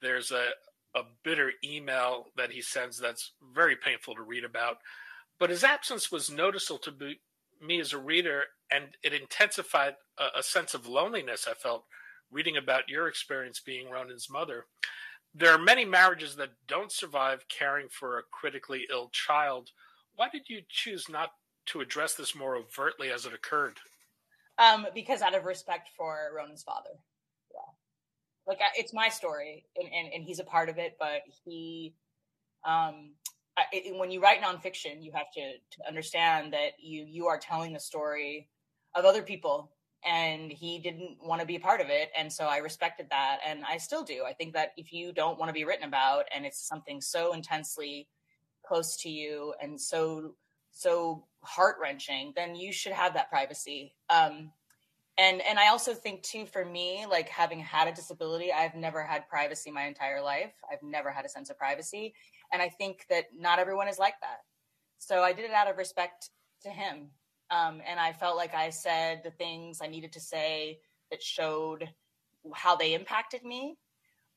there's 0.00 0.30
a, 0.30 0.48
a 0.94 1.02
bitter 1.24 1.52
email 1.64 2.26
that 2.36 2.50
he 2.50 2.60
sends 2.60 2.98
that's 2.98 3.32
very 3.54 3.76
painful 3.76 4.14
to 4.14 4.22
read 4.22 4.44
about. 4.44 4.78
But 5.38 5.50
his 5.50 5.64
absence 5.64 6.10
was 6.12 6.30
noticeable 6.30 6.78
to 6.80 6.92
be, 6.92 7.20
me 7.60 7.80
as 7.80 7.92
a 7.92 7.98
reader, 7.98 8.44
and 8.70 8.84
it 9.02 9.12
intensified 9.12 9.94
a, 10.18 10.38
a 10.38 10.42
sense 10.42 10.74
of 10.74 10.86
loneliness 10.86 11.46
I 11.48 11.54
felt 11.54 11.84
reading 12.30 12.56
about 12.56 12.88
your 12.88 13.08
experience 13.08 13.60
being 13.60 13.90
Ronan's 13.90 14.28
mother. 14.30 14.66
There 15.34 15.52
are 15.52 15.58
many 15.58 15.84
marriages 15.84 16.36
that 16.36 16.50
don't 16.66 16.90
survive 16.90 17.44
caring 17.48 17.88
for 17.88 18.18
a 18.18 18.22
critically 18.30 18.86
ill 18.90 19.10
child. 19.12 19.70
Why 20.14 20.28
did 20.30 20.48
you 20.48 20.62
choose 20.68 21.08
not 21.08 21.32
to 21.66 21.80
address 21.80 22.14
this 22.14 22.34
more 22.34 22.56
overtly 22.56 23.10
as 23.10 23.26
it 23.26 23.34
occurred? 23.34 23.76
Um, 24.58 24.86
because 24.94 25.20
out 25.20 25.34
of 25.34 25.44
respect 25.44 25.90
for 25.96 26.32
Ronan's 26.34 26.62
father. 26.62 26.90
Yeah. 27.52 27.60
Like 28.46 28.58
it's 28.76 28.94
my 28.94 29.08
story 29.08 29.66
and, 29.76 29.88
and, 29.92 30.12
and 30.14 30.24
he's 30.24 30.38
a 30.38 30.44
part 30.44 30.68
of 30.68 30.78
it, 30.78 30.96
but 30.98 31.20
he, 31.44 31.94
um, 32.64 33.10
it, 33.72 33.96
when 33.98 34.10
you 34.10 34.20
write 34.20 34.40
nonfiction, 34.40 35.02
you 35.02 35.12
have 35.12 35.30
to, 35.32 35.40
to 35.40 35.86
understand 35.86 36.52
that 36.54 36.72
you, 36.78 37.04
you 37.06 37.26
are 37.26 37.38
telling 37.38 37.72
the 37.72 37.80
story 37.80 38.48
of 38.94 39.04
other 39.04 39.22
people 39.22 39.70
and 40.04 40.52
he 40.52 40.78
didn't 40.78 41.18
want 41.22 41.40
to 41.40 41.46
be 41.46 41.56
a 41.56 41.60
part 41.60 41.80
of 41.80 41.88
it 41.88 42.10
and 42.16 42.32
so 42.32 42.44
i 42.46 42.58
respected 42.58 43.06
that 43.10 43.38
and 43.46 43.64
i 43.68 43.76
still 43.76 44.04
do. 44.04 44.24
I 44.26 44.32
think 44.32 44.54
that 44.54 44.72
if 44.76 44.92
you 44.92 45.12
don't 45.12 45.38
want 45.38 45.48
to 45.48 45.54
be 45.54 45.64
written 45.64 45.88
about 45.88 46.24
and 46.34 46.44
it's 46.44 46.66
something 46.66 47.00
so 47.00 47.32
intensely 47.32 48.08
close 48.64 48.96
to 48.98 49.08
you 49.08 49.54
and 49.60 49.80
so 49.80 50.34
so 50.70 51.24
heart-wrenching 51.42 52.32
then 52.36 52.54
you 52.54 52.72
should 52.72 52.92
have 52.92 53.14
that 53.14 53.30
privacy. 53.30 53.94
Um 54.10 54.52
and 55.18 55.40
and 55.42 55.58
i 55.58 55.68
also 55.68 55.94
think 55.94 56.22
too 56.22 56.44
for 56.44 56.64
me 56.64 57.06
like 57.10 57.28
having 57.28 57.58
had 57.58 57.88
a 57.88 57.92
disability 57.92 58.52
i've 58.52 58.74
never 58.74 59.02
had 59.02 59.28
privacy 59.28 59.70
my 59.70 59.84
entire 59.86 60.20
life. 60.20 60.52
I've 60.70 60.82
never 60.82 61.10
had 61.10 61.24
a 61.24 61.28
sense 61.28 61.48
of 61.50 61.58
privacy 61.58 62.14
and 62.52 62.60
i 62.60 62.68
think 62.68 63.06
that 63.08 63.26
not 63.36 63.58
everyone 63.58 63.88
is 63.88 63.98
like 63.98 64.20
that. 64.20 64.40
So 64.98 65.22
i 65.22 65.32
did 65.32 65.46
it 65.46 65.52
out 65.52 65.70
of 65.70 65.78
respect 65.78 66.30
to 66.62 66.70
him 66.70 67.10
um, 67.50 67.80
and 67.86 68.00
I 68.00 68.12
felt 68.12 68.36
like 68.36 68.54
I 68.54 68.70
said 68.70 69.22
the 69.22 69.30
things 69.30 69.80
I 69.82 69.86
needed 69.86 70.12
to 70.12 70.20
say 70.20 70.80
that 71.10 71.22
showed 71.22 71.88
how 72.54 72.76
they 72.76 72.94
impacted 72.94 73.44
me. 73.44 73.76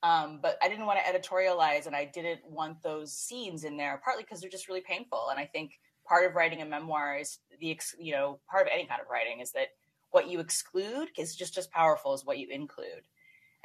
Um, 0.02 0.40
but 0.42 0.58
I 0.62 0.70
didn't 0.70 0.86
want 0.86 1.00
to 1.00 1.12
editorialize 1.12 1.86
and 1.86 1.96
I 1.96 2.06
didn't 2.06 2.40
want 2.50 2.82
those 2.82 3.12
scenes 3.14 3.64
in 3.66 3.76
there, 3.76 4.00
partly 4.04 4.24
because 4.24 4.40
they're 4.40 4.50
just 4.50 4.70
really 4.70 4.82
painful. 4.82 5.28
And 5.30 5.40
I 5.40 5.46
think 5.46 5.72
part 6.08 6.26
of 6.26 6.36
writing 6.36 6.62
a 6.62 6.66
memoir 6.66 7.18
is 7.18 7.40
the, 7.60 7.78
you 8.00 8.14
know, 8.14 8.40
part 8.50 8.66
of 8.66 8.72
any 8.74 8.86
kind 8.86 9.02
of 9.02 9.10
writing 9.10 9.42
is 9.42 9.52
that 9.52 9.70
what 10.12 10.30
you 10.30 10.40
exclude 10.40 11.10
is 11.18 11.36
just 11.36 11.58
as 11.58 11.68
powerful 11.68 12.14
as 12.14 12.24
what 12.24 12.38
you 12.38 12.48
include. 12.50 13.04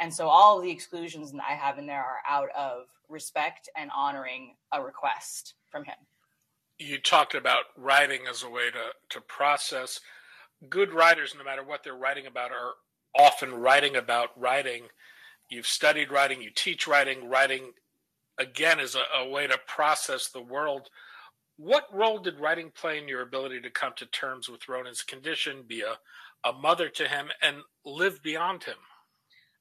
And 0.00 0.12
so 0.12 0.28
all 0.28 0.60
the 0.60 0.70
exclusions 0.70 1.30
that 1.32 1.42
I 1.48 1.54
have 1.54 1.78
in 1.78 1.86
there 1.86 2.02
are 2.02 2.20
out 2.28 2.48
of 2.56 2.86
respect 3.08 3.68
and 3.76 3.90
honoring 3.96 4.56
a 4.72 4.82
request 4.82 5.54
from 5.70 5.84
him 5.84 5.94
you 6.78 6.98
talked 6.98 7.34
about 7.34 7.64
writing 7.76 8.22
as 8.28 8.42
a 8.42 8.50
way 8.50 8.70
to, 8.70 8.92
to 9.10 9.20
process. 9.20 10.00
Good 10.68 10.92
writers, 10.92 11.34
no 11.36 11.44
matter 11.44 11.64
what 11.64 11.84
they're 11.84 11.94
writing 11.94 12.26
about, 12.26 12.50
are 12.50 12.74
often 13.16 13.54
writing 13.54 13.96
about 13.96 14.38
writing. 14.38 14.84
You've 15.48 15.66
studied 15.66 16.10
writing, 16.10 16.42
you 16.42 16.50
teach 16.54 16.86
writing. 16.86 17.28
Writing, 17.28 17.72
again, 18.38 18.80
is 18.80 18.94
a, 18.94 19.04
a 19.18 19.28
way 19.28 19.46
to 19.46 19.58
process 19.66 20.28
the 20.28 20.42
world. 20.42 20.88
What 21.56 21.84
role 21.92 22.18
did 22.18 22.40
writing 22.40 22.72
play 22.74 22.98
in 22.98 23.06
your 23.06 23.22
ability 23.22 23.60
to 23.60 23.70
come 23.70 23.92
to 23.96 24.06
terms 24.06 24.48
with 24.48 24.68
Ronan's 24.68 25.02
condition, 25.02 25.64
be 25.66 25.82
a, 25.82 25.98
a 26.48 26.52
mother 26.52 26.88
to 26.88 27.08
him, 27.08 27.28
and 27.40 27.58
live 27.84 28.22
beyond 28.22 28.64
him? 28.64 28.78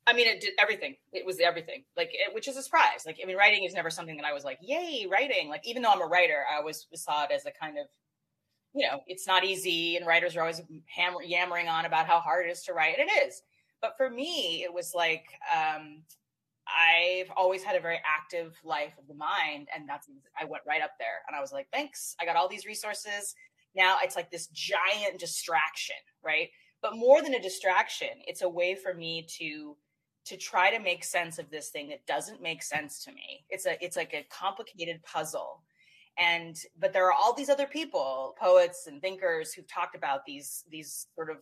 I 0.06 0.14
mean, 0.14 0.28
it 0.28 0.42
did 0.42 0.54
everything. 0.60 0.96
It 1.14 1.26
was 1.26 1.40
everything, 1.40 1.86
like, 1.96 2.10
it, 2.12 2.34
which 2.34 2.48
is 2.48 2.58
a 2.58 2.64
surprise. 2.64 3.04
Like, 3.06 3.20
I 3.24 3.26
mean, 3.26 3.38
writing 3.38 3.64
is 3.64 3.74
never 3.74 3.90
something 3.90 4.18
that 4.18 4.26
I 4.26 4.34
was 4.34 4.44
like, 4.44 4.60
yay, 4.62 5.08
writing. 5.10 5.48
Like, 5.50 5.66
even 5.66 5.82
though 5.82 5.92
I'm 5.92 6.02
a 6.02 6.06
writer, 6.06 6.44
I 6.52 6.58
always 6.58 6.86
saw 6.94 7.24
it 7.24 7.32
as 7.32 7.46
a 7.46 7.52
kind 7.52 7.78
of, 7.78 7.88
you 8.74 8.86
know, 8.86 9.00
it's 9.08 9.28
not 9.28 9.46
easy, 9.46 9.96
and 9.96 10.06
writers 10.06 10.36
are 10.36 10.42
always 10.42 10.62
hammer, 10.94 11.22
yammering 11.24 11.68
on 11.68 11.86
about 11.86 12.08
how 12.08 12.20
hard 12.20 12.48
it 12.48 12.50
is 12.50 12.64
to 12.64 12.74
write, 12.74 12.98
and 13.00 13.08
it 13.08 13.28
is. 13.28 13.42
But 13.82 13.96
for 13.98 14.10
me, 14.10 14.64
it 14.64 14.74
was 14.74 14.94
like 14.96 15.26
um, 15.56 16.02
I've 16.68 17.30
always 17.36 17.64
had 17.64 17.76
a 17.76 17.82
very 17.82 18.00
active 18.06 18.58
life 18.64 18.94
of 18.98 19.08
the 19.08 19.14
mind, 19.14 19.68
and 19.76 19.88
that's 19.88 20.08
I 20.40 20.46
went 20.46 20.64
right 20.68 20.82
up 20.82 20.94
there, 20.98 21.22
and 21.28 21.36
I 21.36 21.42
was 21.42 21.52
like, 21.52 21.68
thanks, 21.72 22.16
I 22.20 22.26
got 22.26 22.36
all 22.36 22.48
these 22.48 22.66
resources. 22.66 23.36
Now 23.76 23.98
it's 24.02 24.16
like 24.16 24.32
this 24.32 24.48
giant 24.48 25.20
distraction, 25.20 25.96
right? 26.24 26.50
But 26.82 26.96
more 26.96 27.22
than 27.22 27.34
a 27.34 27.42
distraction, 27.42 28.10
it's 28.28 28.42
a 28.42 28.50
way 28.50 28.76
for 28.76 28.94
me 28.94 29.28
to 29.40 29.76
to 30.26 30.38
try 30.38 30.72
to 30.76 30.80
make 30.80 31.04
sense 31.04 31.38
of 31.38 31.50
this 31.50 31.70
thing 31.70 31.90
that 31.90 32.06
doesn't 32.06 32.42
make 32.42 32.64
sense 32.64 33.04
to 33.04 33.12
me. 33.12 33.46
It's 33.50 33.66
a 33.66 33.84
it's 33.84 33.98
like 33.98 34.14
a 34.14 34.26
complicated 34.30 35.02
puzzle. 35.04 35.62
And 36.18 36.56
but 36.80 36.94
there 36.94 37.06
are 37.08 37.14
all 37.14 37.34
these 37.34 37.50
other 37.50 37.66
people, 37.66 38.36
poets 38.40 38.88
and 38.88 39.02
thinkers 39.02 39.54
who've 39.54 39.68
talked 39.68 39.96
about 39.96 40.26
these 40.26 40.64
these 40.70 41.08
sort 41.16 41.30
of 41.30 41.38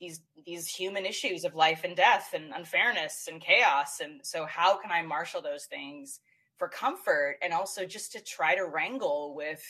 these 0.00 0.20
these 0.46 0.68
human 0.68 1.06
issues 1.06 1.44
of 1.44 1.54
life 1.54 1.82
and 1.84 1.96
death 1.96 2.30
and 2.34 2.52
unfairness 2.54 3.28
and 3.30 3.40
chaos. 3.40 4.00
And 4.00 4.20
so 4.22 4.46
how 4.46 4.76
can 4.78 4.90
I 4.90 5.02
marshal 5.02 5.42
those 5.42 5.64
things 5.64 6.20
for 6.56 6.68
comfort 6.68 7.36
and 7.42 7.52
also 7.52 7.84
just 7.84 8.12
to 8.12 8.20
try 8.20 8.54
to 8.54 8.66
wrangle 8.66 9.34
with 9.34 9.62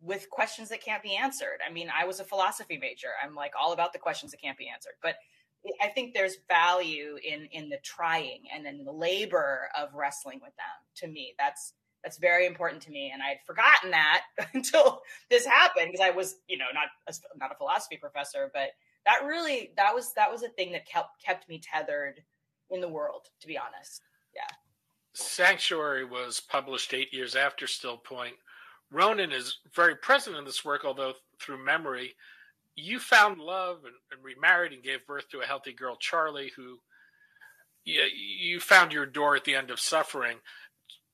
with 0.00 0.28
questions 0.28 0.68
that 0.68 0.84
can't 0.84 1.02
be 1.02 1.16
answered. 1.16 1.60
I 1.66 1.72
mean, 1.72 1.88
I 1.88 2.04
was 2.04 2.20
a 2.20 2.24
philosophy 2.24 2.76
major. 2.76 3.08
I'm 3.22 3.34
like 3.34 3.52
all 3.58 3.72
about 3.72 3.92
the 3.94 3.98
questions 3.98 4.32
that 4.32 4.40
can't 4.40 4.58
be 4.58 4.68
answered. 4.68 4.94
But 5.02 5.16
I 5.80 5.88
think 5.88 6.12
there's 6.12 6.36
value 6.48 7.16
in 7.24 7.46
in 7.52 7.68
the 7.68 7.78
trying 7.82 8.42
and 8.54 8.64
then 8.64 8.84
the 8.84 8.92
labor 8.92 9.68
of 9.78 9.94
wrestling 9.94 10.40
with 10.42 10.54
them. 10.56 10.66
To 10.96 11.08
me, 11.08 11.34
that's 11.38 11.74
that's 12.02 12.18
very 12.18 12.46
important 12.46 12.82
to 12.82 12.90
me, 12.90 13.10
and 13.12 13.22
I'd 13.22 13.40
forgotten 13.46 13.90
that 13.90 14.22
until 14.54 15.02
this 15.30 15.46
happened 15.46 15.90
because 15.90 16.06
I 16.06 16.10
was, 16.10 16.36
you 16.48 16.58
know, 16.58 16.66
not 16.74 16.88
a, 17.08 17.38
not 17.38 17.52
a 17.52 17.56
philosophy 17.56 17.96
professor, 17.96 18.50
but 18.52 18.70
that 19.06 19.24
really 19.24 19.72
that 19.76 19.94
was 19.94 20.12
that 20.14 20.30
was 20.30 20.42
a 20.42 20.48
thing 20.48 20.72
that 20.72 20.86
kept 20.86 21.22
kept 21.24 21.48
me 21.48 21.60
tethered 21.62 22.22
in 22.70 22.80
the 22.80 22.88
world, 22.88 23.28
to 23.40 23.46
be 23.46 23.58
honest. 23.58 24.02
Yeah. 24.34 24.42
Sanctuary 25.14 26.04
was 26.04 26.40
published 26.40 26.92
eight 26.92 27.12
years 27.12 27.36
after 27.36 27.66
Still 27.66 27.96
Point. 27.96 28.34
Ronan 28.90 29.32
is 29.32 29.58
very 29.74 29.96
present 29.96 30.36
in 30.36 30.44
this 30.44 30.64
work, 30.64 30.84
although 30.84 31.14
through 31.40 31.64
memory. 31.64 32.14
You 32.76 32.98
found 32.98 33.38
love 33.38 33.78
and, 33.84 33.94
and 34.10 34.24
remarried 34.24 34.72
and 34.72 34.82
gave 34.82 35.06
birth 35.06 35.28
to 35.30 35.40
a 35.40 35.46
healthy 35.46 35.72
girl, 35.72 35.96
Charlie, 35.96 36.52
who 36.56 36.78
you, 37.84 38.02
you 38.02 38.60
found 38.60 38.92
your 38.92 39.06
door 39.06 39.36
at 39.36 39.44
the 39.44 39.54
end 39.54 39.70
of 39.70 39.78
suffering. 39.78 40.38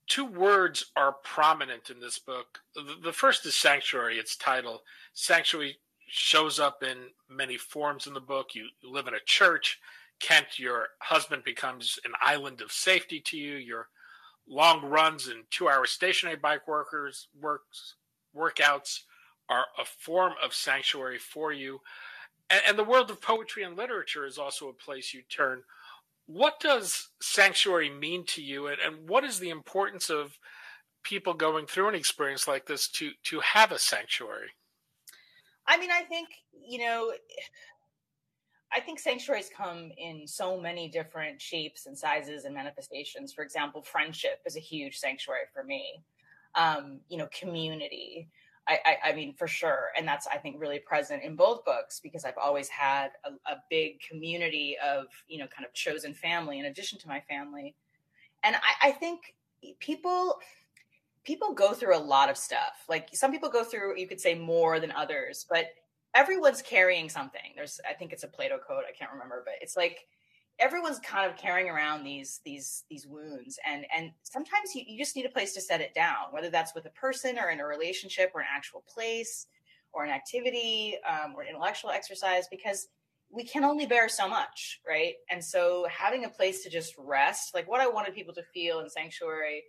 Two 0.09 0.25
words 0.25 0.87
are 0.97 1.17
prominent 1.23 1.91
in 1.91 2.01
this 2.01 2.19
book. 2.19 2.61
The, 2.75 2.97
the 3.03 3.13
first 3.13 3.45
is 3.47 3.55
sanctuary, 3.55 4.19
its 4.19 4.37
title. 4.37 4.83
Sanctuary 5.13 5.77
shows 6.09 6.59
up 6.59 6.83
in 6.83 6.97
many 7.29 7.57
forms 7.57 8.07
in 8.07 8.15
the 8.15 8.21
book. 8.21 8.55
You, 8.55 8.67
you 8.83 8.93
live 8.93 9.07
in 9.07 9.15
a 9.15 9.25
church. 9.25 9.79
Kent, 10.21 10.59
your 10.59 10.89
husband, 11.01 11.45
becomes 11.45 11.99
an 12.05 12.13
island 12.21 12.61
of 12.61 12.73
safety 12.73 13.21
to 13.27 13.37
you. 13.37 13.55
Your 13.55 13.89
long 14.49 14.85
runs 14.85 15.29
and 15.29 15.45
two-hour 15.51 15.87
stationary 15.87 16.37
bike 16.37 16.67
workers 16.67 17.29
works 17.41 17.95
workouts 18.37 19.01
are 19.51 19.67
a 19.79 19.85
form 19.85 20.33
of 20.43 20.55
sanctuary 20.55 21.19
for 21.19 21.53
you. 21.53 21.81
And, 22.49 22.63
and 22.69 22.79
the 22.79 22.85
world 22.85 23.11
of 23.11 23.21
poetry 23.21 23.63
and 23.65 23.77
literature 23.77 24.25
is 24.25 24.39
also 24.39 24.69
a 24.69 24.73
place 24.73 25.13
you 25.13 25.23
turn. 25.29 25.63
What 26.27 26.61
does 26.61 27.11
sanctuary 27.21 27.91
mean 27.91 28.25
to 28.27 28.43
you, 28.43 28.69
and, 28.69 28.79
and 28.81 29.09
what 29.09 29.25
is 29.25 29.39
the 29.39 29.51
importance 29.51 30.09
of 30.09 30.39
people 31.03 31.35
going 31.35 31.67
through 31.67 31.89
an 31.89 31.95
experience 31.95 32.47
like 32.47 32.67
this 32.67 32.89
to 32.89 33.11
to 33.25 33.41
have 33.41 33.73
a 33.73 33.79
sanctuary? 33.79 34.51
I 35.67 35.77
mean, 35.77 35.91
I 35.91 36.03
think 36.03 36.29
you 36.53 36.79
know 36.79 37.13
I 38.73 38.81
think 38.81 39.01
sanctuaries 39.01 39.51
come 39.55 39.91
in 39.99 40.27
so 40.27 40.61
many 40.61 40.89
different 40.89 41.41
shapes 41.41 41.87
and 41.87 41.99
sizes 41.99 42.45
and 42.45 42.55
manifestations. 42.55 43.33
For 43.33 43.43
example, 43.43 43.83
friendship 43.83 44.41
is 44.47 44.57
a 44.57 44.61
huge 44.61 44.97
sanctuary 44.99 45.47
for 45.53 45.65
me. 45.65 46.03
Um, 46.55 47.01
you 47.09 47.17
know, 47.17 47.29
community. 47.33 48.29
I, 48.69 48.79
I, 48.85 49.11
I, 49.11 49.13
mean, 49.15 49.35
for 49.35 49.49
sure, 49.49 49.89
and 49.97 50.07
that's 50.07 50.27
I 50.27 50.37
think 50.37 50.61
really 50.61 50.79
present 50.79 51.23
in 51.23 51.35
both 51.35 51.65
books 51.65 52.01
because 52.01 52.25
I've 52.25 52.39
always 52.41 52.69
had 52.69 53.09
a, 53.25 53.31
a 53.51 53.57
big 53.69 54.01
community 54.01 54.77
of 54.85 55.07
you 55.29 55.39
know 55.39 55.47
kind 55.47 55.67
of 55.67 55.73
chosen 55.73 56.15
family 56.15 56.59
in 56.59 56.67
addition 56.67 56.99
to 57.01 57.09
my 57.09 57.21
family, 57.21 57.75
and 58.45 58.55
I, 58.57 58.89
I 58.89 58.91
think 58.93 59.35
people 59.81 60.39
people 61.25 61.53
go 61.53 61.73
through 61.73 61.97
a 61.97 61.99
lot 61.99 62.31
of 62.31 62.37
stuff. 62.37 62.85
Like 62.89 63.09
some 63.13 63.33
people 63.33 63.51
go 63.51 63.65
through, 63.65 63.99
you 63.99 64.07
could 64.07 64.21
say 64.21 64.35
more 64.35 64.81
than 64.81 64.91
others, 64.93 65.47
but 65.49 65.67
everyone's 66.15 66.63
carrying 66.63 67.09
something. 67.09 67.53
There's, 67.55 67.81
I 67.89 67.95
think 67.95 68.13
it's 68.13 68.25
a 68.25 68.29
Plato 68.29 68.59
quote. 68.59 68.85
I 68.89 68.97
can't 68.97 69.13
remember, 69.13 69.43
but 69.45 69.55
it's 69.61 69.77
like 69.77 70.07
everyone's 70.61 70.99
kind 71.01 71.31
of 71.31 71.37
carrying 71.37 71.69
around 71.69 72.05
these 72.05 72.41
these 72.45 72.85
these 72.91 73.07
wounds, 73.07 73.59
and 73.67 73.85
and 73.97 74.13
sometimes 74.23 74.75
you, 74.75 74.83
you 74.87 74.99
just 74.99 75.17
need 75.17 75.27
a 75.27 75.31
place 75.31 75.55
to 75.55 75.61
set 75.61 75.81
it 75.81 75.95
down, 75.95 76.27
whether 76.31 76.51
that's 76.51 76.75
with 76.75 76.87
a 76.87 76.91
person 76.91 77.39
or 77.39 77.51
in 77.51 77.61
a 77.61 77.67
relationship 77.67 78.31
or 78.35 78.41
an 78.41 78.47
actual 78.55 78.85
place 78.93 79.47
or 79.93 80.05
an 80.05 80.11
activity 80.11 80.97
um, 81.09 81.35
or 81.35 81.45
intellectual 81.45 81.91
exercise, 81.91 82.47
because 82.49 82.89
we 83.29 83.45
can 83.45 83.65
only 83.65 83.87
bear 83.87 84.09
so 84.09 84.29
much, 84.29 84.81
right? 84.87 85.15
And 85.31 85.43
so 85.43 85.87
having 85.91 86.25
a 86.25 86.29
place 86.29 86.63
to 86.63 86.71
just 86.71 86.95
rest, 86.99 87.55
like 87.55 87.69
what 87.69 87.81
I 87.81 87.89
wanted 87.89 88.15
people 88.15 88.35
to 88.35 88.43
feel 88.55 88.81
in 88.81 88.89
sanctuary 88.89 89.65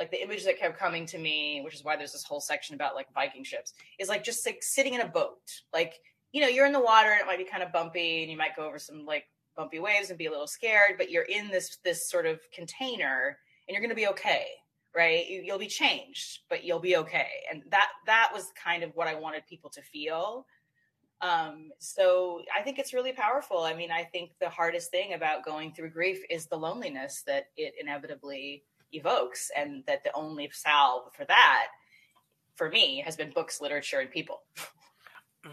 like 0.00 0.10
the 0.10 0.22
image 0.22 0.44
that 0.44 0.58
kept 0.58 0.78
coming 0.78 1.04
to 1.04 1.18
me, 1.18 1.60
which 1.62 1.74
is 1.74 1.84
why 1.84 1.94
there's 1.94 2.12
this 2.12 2.24
whole 2.24 2.40
section 2.40 2.74
about 2.74 2.94
like 2.94 3.12
Viking 3.12 3.44
ships, 3.44 3.74
is 3.98 4.08
like 4.08 4.24
just 4.24 4.44
like 4.46 4.58
sitting 4.62 4.94
in 4.94 5.02
a 5.02 5.06
boat. 5.06 5.38
Like, 5.74 6.00
you 6.32 6.40
know, 6.40 6.48
you're 6.48 6.64
in 6.64 6.72
the 6.72 6.80
water 6.80 7.10
and 7.10 7.20
it 7.20 7.26
might 7.26 7.38
be 7.38 7.44
kind 7.44 7.62
of 7.62 7.70
bumpy 7.70 8.22
and 8.22 8.30
you 8.30 8.36
might 8.36 8.56
go 8.56 8.66
over 8.66 8.78
some 8.78 9.04
like 9.04 9.24
bumpy 9.56 9.78
waves 9.78 10.10
and 10.10 10.18
be 10.18 10.26
a 10.26 10.30
little 10.30 10.46
scared, 10.46 10.92
but 10.96 11.10
you're 11.10 11.24
in 11.24 11.48
this 11.48 11.78
this 11.84 12.08
sort 12.08 12.26
of 12.26 12.40
container 12.52 13.38
and 13.66 13.74
you're 13.74 13.80
going 13.80 13.90
to 13.90 13.96
be 13.96 14.08
okay, 14.08 14.46
right? 14.94 15.28
You'll 15.28 15.58
be 15.58 15.66
changed, 15.66 16.40
but 16.48 16.64
you'll 16.64 16.80
be 16.80 16.96
okay. 16.96 17.28
And 17.50 17.62
that 17.70 17.88
that 18.06 18.30
was 18.32 18.52
kind 18.62 18.82
of 18.82 18.90
what 18.94 19.08
I 19.08 19.14
wanted 19.14 19.46
people 19.46 19.70
to 19.70 19.82
feel. 19.82 20.46
Um, 21.20 21.70
so 21.78 22.42
I 22.56 22.62
think 22.62 22.78
it's 22.78 22.94
really 22.94 23.12
powerful. 23.12 23.60
I 23.60 23.74
mean, 23.74 23.90
I 23.90 24.04
think 24.04 24.30
the 24.40 24.48
hardest 24.48 24.90
thing 24.90 25.12
about 25.12 25.44
going 25.44 25.72
through 25.72 25.90
grief 25.90 26.22
is 26.30 26.46
the 26.46 26.56
loneliness 26.56 27.22
that 27.26 27.48
it 27.56 27.74
inevitably 27.78 28.64
evokes, 28.92 29.50
and 29.56 29.84
that 29.86 30.02
the 30.02 30.12
only 30.14 30.50
salve 30.52 31.12
for 31.14 31.24
that, 31.26 31.66
for 32.56 32.70
me, 32.70 33.02
has 33.04 33.16
been 33.16 33.30
books, 33.30 33.60
literature, 33.60 34.00
and 34.00 34.10
people. 34.10 34.42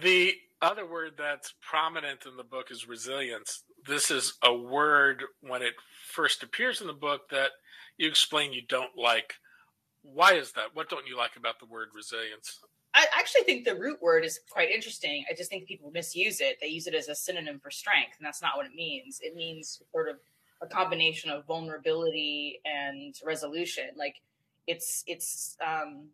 The 0.02 0.34
other 0.62 0.86
word 0.86 1.14
that's 1.18 1.54
prominent 1.62 2.26
in 2.26 2.36
the 2.36 2.44
book 2.44 2.72
is 2.72 2.90
resilience. 2.90 3.64
This 3.88 4.12
is 4.12 4.34
a 4.44 4.54
word 4.54 5.24
when 5.42 5.62
it 5.62 5.74
first 6.12 6.44
appears 6.44 6.82
in 6.82 6.88
the 6.88 6.94
book 6.94 7.30
that 7.30 7.52
you 7.98 8.08
explain 8.08 8.52
you 8.52 8.62
don't 8.68 8.98
like. 8.98 9.36
Why 10.02 10.34
is 10.34 10.52
that? 10.54 10.74
What 10.74 10.90
don't 10.90 11.08
you 11.08 11.16
like 11.16 11.38
about 11.38 11.60
the 11.60 11.66
word 11.66 11.90
resilience? 11.96 12.60
I 12.94 13.06
actually 13.16 13.44
think 13.44 13.66
the 13.66 13.76
root 13.76 14.02
word 14.02 14.26
is 14.26 14.40
quite 14.50 14.72
interesting. 14.72 15.24
I 15.30 15.36
just 15.36 15.50
think 15.50 15.68
people 15.68 15.92
misuse 15.92 16.42
it. 16.42 16.58
They 16.60 16.68
use 16.68 16.88
it 16.88 16.96
as 16.96 17.08
a 17.08 17.16
synonym 17.16 17.60
for 17.60 17.70
strength, 17.70 18.16
and 18.18 18.26
that's 18.26 18.42
not 18.42 18.58
what 18.58 18.66
it 18.66 18.74
means. 18.74 19.20
It 19.22 19.36
means 19.36 19.82
sort 19.92 20.10
of 20.10 20.18
a 20.62 20.68
combination 20.68 21.30
of 21.30 21.46
vulnerability 21.46 22.60
and 22.66 23.16
resolution. 23.24 23.86
Like 23.96 24.16
it's 24.66 25.04
it's 25.08 25.56
um 25.66 26.08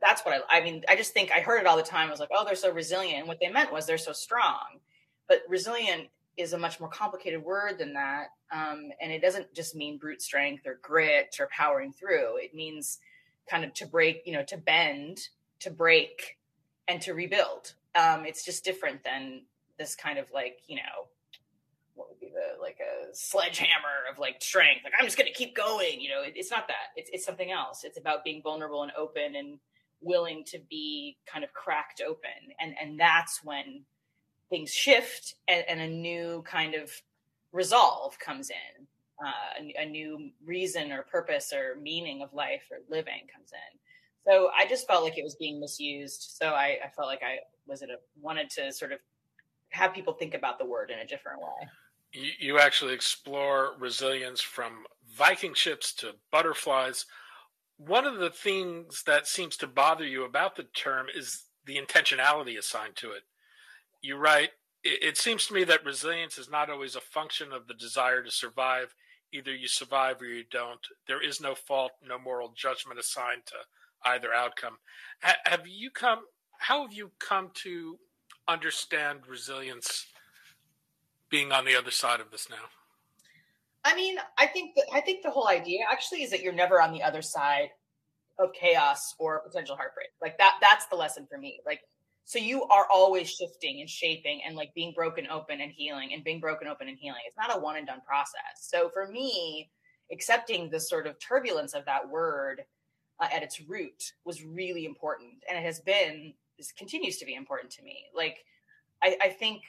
that's 0.00 0.24
what 0.24 0.42
I 0.48 0.58
I 0.58 0.64
mean, 0.64 0.84
I 0.88 0.96
just 0.96 1.12
think 1.12 1.32
I 1.34 1.40
heard 1.40 1.60
it 1.60 1.66
all 1.66 1.76
the 1.76 1.82
time. 1.82 2.08
I 2.08 2.10
was 2.10 2.20
like, 2.20 2.30
oh, 2.32 2.44
they're 2.44 2.54
so 2.54 2.72
resilient. 2.72 3.18
And 3.18 3.28
what 3.28 3.40
they 3.40 3.48
meant 3.48 3.72
was 3.72 3.86
they're 3.86 3.98
so 3.98 4.12
strong. 4.12 4.80
But 5.28 5.42
resilient 5.48 6.08
is 6.36 6.52
a 6.52 6.58
much 6.58 6.80
more 6.80 6.88
complicated 6.88 7.42
word 7.42 7.78
than 7.78 7.94
that. 7.94 8.28
Um, 8.52 8.90
and 9.00 9.12
it 9.12 9.22
doesn't 9.22 9.54
just 9.54 9.74
mean 9.74 9.98
brute 9.98 10.22
strength 10.22 10.66
or 10.66 10.78
grit 10.82 11.36
or 11.38 11.48
powering 11.48 11.92
through. 11.92 12.38
It 12.38 12.54
means 12.54 12.98
kind 13.48 13.64
of 13.64 13.72
to 13.74 13.86
break, 13.86 14.22
you 14.26 14.32
know, 14.32 14.44
to 14.44 14.56
bend, 14.56 15.28
to 15.60 15.70
break, 15.70 16.38
and 16.88 17.00
to 17.02 17.14
rebuild. 17.14 17.74
Um, 17.94 18.24
it's 18.24 18.44
just 18.44 18.64
different 18.64 19.04
than 19.04 19.42
this 19.78 19.94
kind 19.94 20.18
of 20.18 20.30
like, 20.32 20.58
you 20.66 20.76
know, 20.76 21.08
what 21.94 22.08
would 22.08 22.20
be 22.20 22.28
the 22.28 22.60
like 22.60 22.78
a 22.80 23.14
sledgehammer 23.14 24.10
of 24.10 24.18
like 24.18 24.42
strength 24.42 24.80
like 24.84 24.92
i'm 24.98 25.04
just 25.04 25.16
going 25.16 25.26
to 25.26 25.32
keep 25.32 25.54
going 25.54 26.00
you 26.00 26.08
know 26.08 26.22
it, 26.22 26.32
it's 26.34 26.50
not 26.50 26.66
that 26.66 26.88
it's, 26.96 27.08
it's 27.12 27.24
something 27.24 27.50
else 27.50 27.84
it's 27.84 27.98
about 27.98 28.24
being 28.24 28.42
vulnerable 28.42 28.82
and 28.82 28.92
open 28.98 29.36
and 29.36 29.58
willing 30.00 30.44
to 30.44 30.58
be 30.68 31.16
kind 31.24 31.44
of 31.44 31.52
cracked 31.52 32.02
open 32.06 32.30
and 32.60 32.74
and 32.80 32.98
that's 32.98 33.44
when 33.44 33.84
things 34.50 34.70
shift 34.72 35.34
and, 35.48 35.64
and 35.68 35.80
a 35.80 35.88
new 35.88 36.42
kind 36.46 36.74
of 36.74 36.90
resolve 37.52 38.18
comes 38.18 38.50
in 38.50 38.86
uh, 39.24 39.62
a, 39.78 39.82
a 39.82 39.86
new 39.86 40.30
reason 40.44 40.92
or 40.92 41.02
purpose 41.02 41.52
or 41.52 41.76
meaning 41.80 42.22
of 42.22 42.32
life 42.32 42.64
or 42.70 42.78
living 42.88 43.22
comes 43.34 43.52
in 43.52 43.78
so 44.26 44.50
i 44.56 44.66
just 44.66 44.86
felt 44.86 45.04
like 45.04 45.16
it 45.16 45.24
was 45.24 45.36
being 45.36 45.60
misused 45.60 46.34
so 46.36 46.48
i, 46.48 46.78
I 46.84 46.88
felt 46.94 47.08
like 47.08 47.22
i 47.22 47.38
was 47.66 47.82
it 47.82 47.90
a 47.90 47.96
wanted 48.20 48.50
to 48.50 48.72
sort 48.72 48.92
of 48.92 48.98
have 49.70 49.94
people 49.94 50.12
think 50.12 50.34
about 50.34 50.58
the 50.58 50.64
word 50.64 50.90
in 50.90 50.98
a 50.98 51.06
different 51.06 51.40
way 51.40 51.68
you, 52.14 52.30
you 52.38 52.58
actually 52.58 52.94
explore 52.94 53.74
resilience 53.78 54.40
from 54.40 54.84
Viking 55.16 55.54
ships 55.54 55.92
to 55.94 56.12
butterflies. 56.30 57.06
One 57.76 58.06
of 58.06 58.18
the 58.18 58.30
things 58.30 59.02
that 59.06 59.26
seems 59.26 59.56
to 59.58 59.66
bother 59.66 60.06
you 60.06 60.24
about 60.24 60.56
the 60.56 60.64
term 60.64 61.06
is 61.14 61.44
the 61.66 61.76
intentionality 61.76 62.56
assigned 62.56 62.96
to 62.96 63.12
it. 63.12 63.22
You 64.04 64.16
write, 64.16 64.50
it 64.82 65.16
seems 65.16 65.46
to 65.46 65.54
me 65.54 65.64
that 65.64 65.82
resilience 65.82 66.36
is 66.36 66.50
not 66.50 66.68
always 66.68 66.94
a 66.94 67.00
function 67.00 67.54
of 67.54 67.66
the 67.66 67.72
desire 67.72 68.22
to 68.22 68.30
survive. 68.30 68.94
Either 69.32 69.54
you 69.54 69.66
survive 69.66 70.20
or 70.20 70.26
you 70.26 70.44
don't. 70.50 70.86
There 71.08 71.22
is 71.22 71.40
no 71.40 71.54
fault, 71.54 71.92
no 72.06 72.18
moral 72.18 72.52
judgment 72.54 73.00
assigned 73.00 73.46
to 73.46 73.54
either 74.04 74.34
outcome. 74.34 74.76
Have 75.20 75.66
you 75.66 75.90
come? 75.90 76.18
How 76.58 76.82
have 76.82 76.92
you 76.92 77.12
come 77.18 77.50
to 77.62 77.98
understand 78.46 79.20
resilience 79.26 80.06
being 81.30 81.50
on 81.50 81.64
the 81.64 81.74
other 81.74 81.90
side 81.90 82.20
of 82.20 82.30
this 82.30 82.50
now? 82.50 82.66
I 83.86 83.96
mean, 83.96 84.18
I 84.36 84.48
think 84.48 84.74
that 84.76 84.84
I 84.92 85.00
think 85.00 85.22
the 85.22 85.30
whole 85.30 85.48
idea 85.48 85.86
actually 85.90 86.24
is 86.24 86.30
that 86.30 86.42
you're 86.42 86.52
never 86.52 86.78
on 86.82 86.92
the 86.92 87.02
other 87.02 87.22
side 87.22 87.70
of 88.38 88.52
chaos 88.52 89.14
or 89.18 89.40
potential 89.46 89.76
heartbreak. 89.76 90.08
Like 90.20 90.36
that 90.36 90.56
that's 90.60 90.84
the 90.88 90.96
lesson 90.96 91.26
for 91.26 91.38
me. 91.38 91.60
Like 91.64 91.80
so 92.24 92.38
you 92.38 92.64
are 92.64 92.86
always 92.92 93.30
shifting 93.30 93.80
and 93.80 93.88
shaping 93.88 94.40
and 94.46 94.56
like 94.56 94.72
being 94.74 94.92
broken 94.94 95.26
open 95.30 95.60
and 95.60 95.70
healing 95.70 96.14
and 96.14 96.24
being 96.24 96.40
broken 96.40 96.66
open 96.66 96.88
and 96.88 96.98
healing. 96.98 97.20
It's 97.26 97.36
not 97.36 97.54
a 97.54 97.60
one 97.60 97.76
and 97.76 97.86
done 97.86 98.00
process. 98.06 98.60
So 98.60 98.88
for 98.88 99.06
me, 99.08 99.70
accepting 100.10 100.70
the 100.70 100.80
sort 100.80 101.06
of 101.06 101.18
turbulence 101.18 101.74
of 101.74 101.84
that 101.84 102.08
word 102.08 102.64
uh, 103.20 103.28
at 103.32 103.42
its 103.42 103.60
root 103.60 104.12
was 104.24 104.42
really 104.42 104.86
important 104.86 105.32
and 105.48 105.58
it 105.58 105.64
has 105.64 105.80
been 105.80 106.34
this 106.58 106.72
continues 106.72 107.18
to 107.18 107.26
be 107.26 107.34
important 107.34 107.70
to 107.72 107.82
me. 107.82 108.04
Like 108.14 108.44
I, 109.02 109.16
I 109.22 109.28
think 109.28 109.62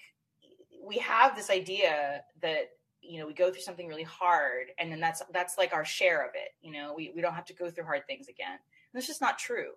we 0.84 0.98
have 0.98 1.36
this 1.36 1.50
idea 1.50 2.22
that 2.42 2.70
you 3.02 3.20
know 3.20 3.28
we 3.28 3.34
go 3.34 3.52
through 3.52 3.62
something 3.62 3.88
really 3.88 4.04
hard 4.04 4.68
and 4.80 4.92
then 4.92 5.00
that's 5.00 5.22
that's 5.34 5.58
like 5.58 5.74
our 5.74 5.86
share 5.86 6.24
of 6.24 6.32
it 6.34 6.50
you 6.62 6.72
know 6.72 6.94
we, 6.96 7.12
we 7.16 7.22
don't 7.22 7.36
have 7.36 7.46
to 7.46 7.54
go 7.54 7.70
through 7.70 7.84
hard 7.84 8.06
things 8.08 8.28
again 8.28 8.54
and 8.54 8.60
that's 8.94 9.06
just 9.06 9.22
not 9.22 9.38
true 9.38 9.72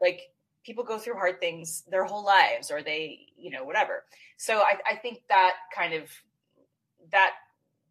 like 0.00 0.22
people 0.64 0.84
go 0.84 0.98
through 0.98 1.14
hard 1.14 1.40
things 1.40 1.82
their 1.90 2.04
whole 2.04 2.24
lives 2.24 2.70
or 2.70 2.82
they 2.82 3.26
you 3.36 3.50
know 3.50 3.64
whatever. 3.64 4.04
So 4.36 4.58
i, 4.58 4.76
I 4.90 4.96
think 4.96 5.22
that 5.28 5.54
kind 5.74 5.94
of 5.94 6.10
that 7.10 7.32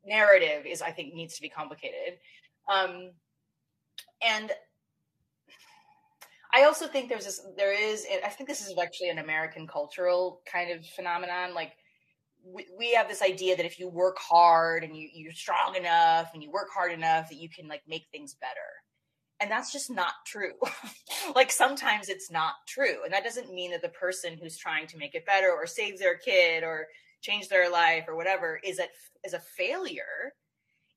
narrative 0.05 0.65
is 0.65 0.81
i 0.81 0.91
think 0.91 1.13
needs 1.13 1.35
to 1.35 1.41
be 1.41 1.49
complicated. 1.49 2.17
Um 2.71 3.11
and 4.23 4.51
i 6.53 6.63
also 6.63 6.87
think 6.87 7.09
there's 7.09 7.25
this 7.25 7.41
there 7.57 7.73
is 7.73 8.05
i 8.25 8.29
think 8.29 8.47
this 8.47 8.61
is 8.61 8.77
actually 8.77 9.09
an 9.09 9.19
american 9.19 9.67
cultural 9.67 10.41
kind 10.51 10.71
of 10.71 10.85
phenomenon. 10.85 11.53
Like 11.53 11.73
we, 12.43 12.93
have 12.93 13.07
this 13.07 13.21
idea 13.21 13.55
that 13.55 13.65
if 13.65 13.79
you 13.79 13.87
work 13.87 14.17
hard 14.19 14.83
and 14.83 14.95
you, 14.95 15.07
you're 15.13 15.31
strong 15.31 15.75
enough 15.75 16.31
and 16.33 16.43
you 16.43 16.51
work 16.51 16.67
hard 16.73 16.91
enough 16.91 17.29
that 17.29 17.37
you 17.37 17.49
can 17.49 17.67
like 17.67 17.81
make 17.87 18.05
things 18.11 18.35
better 18.35 18.51
and 19.41 19.49
that's 19.49 19.71
just 19.71 19.89
not 19.89 20.13
true. 20.25 20.53
Like 21.35 21.51
sometimes 21.51 22.09
it's 22.09 22.29
not 22.29 22.55
true 22.67 23.03
and 23.05 23.13
that 23.13 23.23
doesn't 23.23 23.53
mean 23.53 23.71
that 23.71 23.81
the 23.81 23.89
person 23.89 24.37
who's 24.41 24.57
trying 24.57 24.87
to 24.87 24.97
make 24.97 25.15
it 25.15 25.25
better 25.25 25.51
or 25.51 25.65
save 25.65 25.97
their 25.97 26.17
kid 26.17 26.63
or 26.63 26.87
change 27.21 27.47
their 27.47 27.71
life 27.71 28.05
or 28.07 28.15
whatever 28.17 28.59
is 28.65 28.79
a 28.79 28.87
is 29.23 29.33
a 29.33 29.39
failure. 29.39 30.33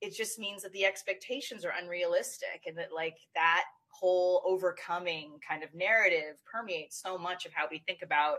It 0.00 0.16
just 0.16 0.38
means 0.38 0.62
that 0.62 0.72
the 0.72 0.86
expectations 0.86 1.64
are 1.64 1.72
unrealistic 1.80 2.62
and 2.66 2.76
that 2.78 2.88
like 2.92 3.16
that 3.34 3.64
whole 3.90 4.42
overcoming 4.44 5.38
kind 5.46 5.62
of 5.62 5.72
narrative 5.72 6.42
permeates 6.50 7.00
so 7.00 7.16
much 7.16 7.46
of 7.46 7.52
how 7.52 7.66
we 7.70 7.78
think 7.86 8.00
about 8.02 8.38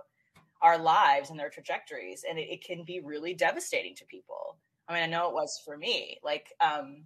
our 0.61 0.77
lives 0.77 1.29
and 1.29 1.39
their 1.39 1.49
trajectories 1.49 2.25
and 2.27 2.37
it, 2.37 2.49
it 2.49 2.63
can 2.63 2.83
be 2.83 2.99
really 2.99 3.33
devastating 3.33 3.95
to 3.95 4.05
people. 4.05 4.57
I 4.89 4.93
mean 4.93 5.03
i 5.03 5.07
know 5.07 5.29
it 5.29 5.33
was 5.33 5.61
for 5.63 5.77
me 5.77 6.17
like 6.23 6.47
um 6.59 7.05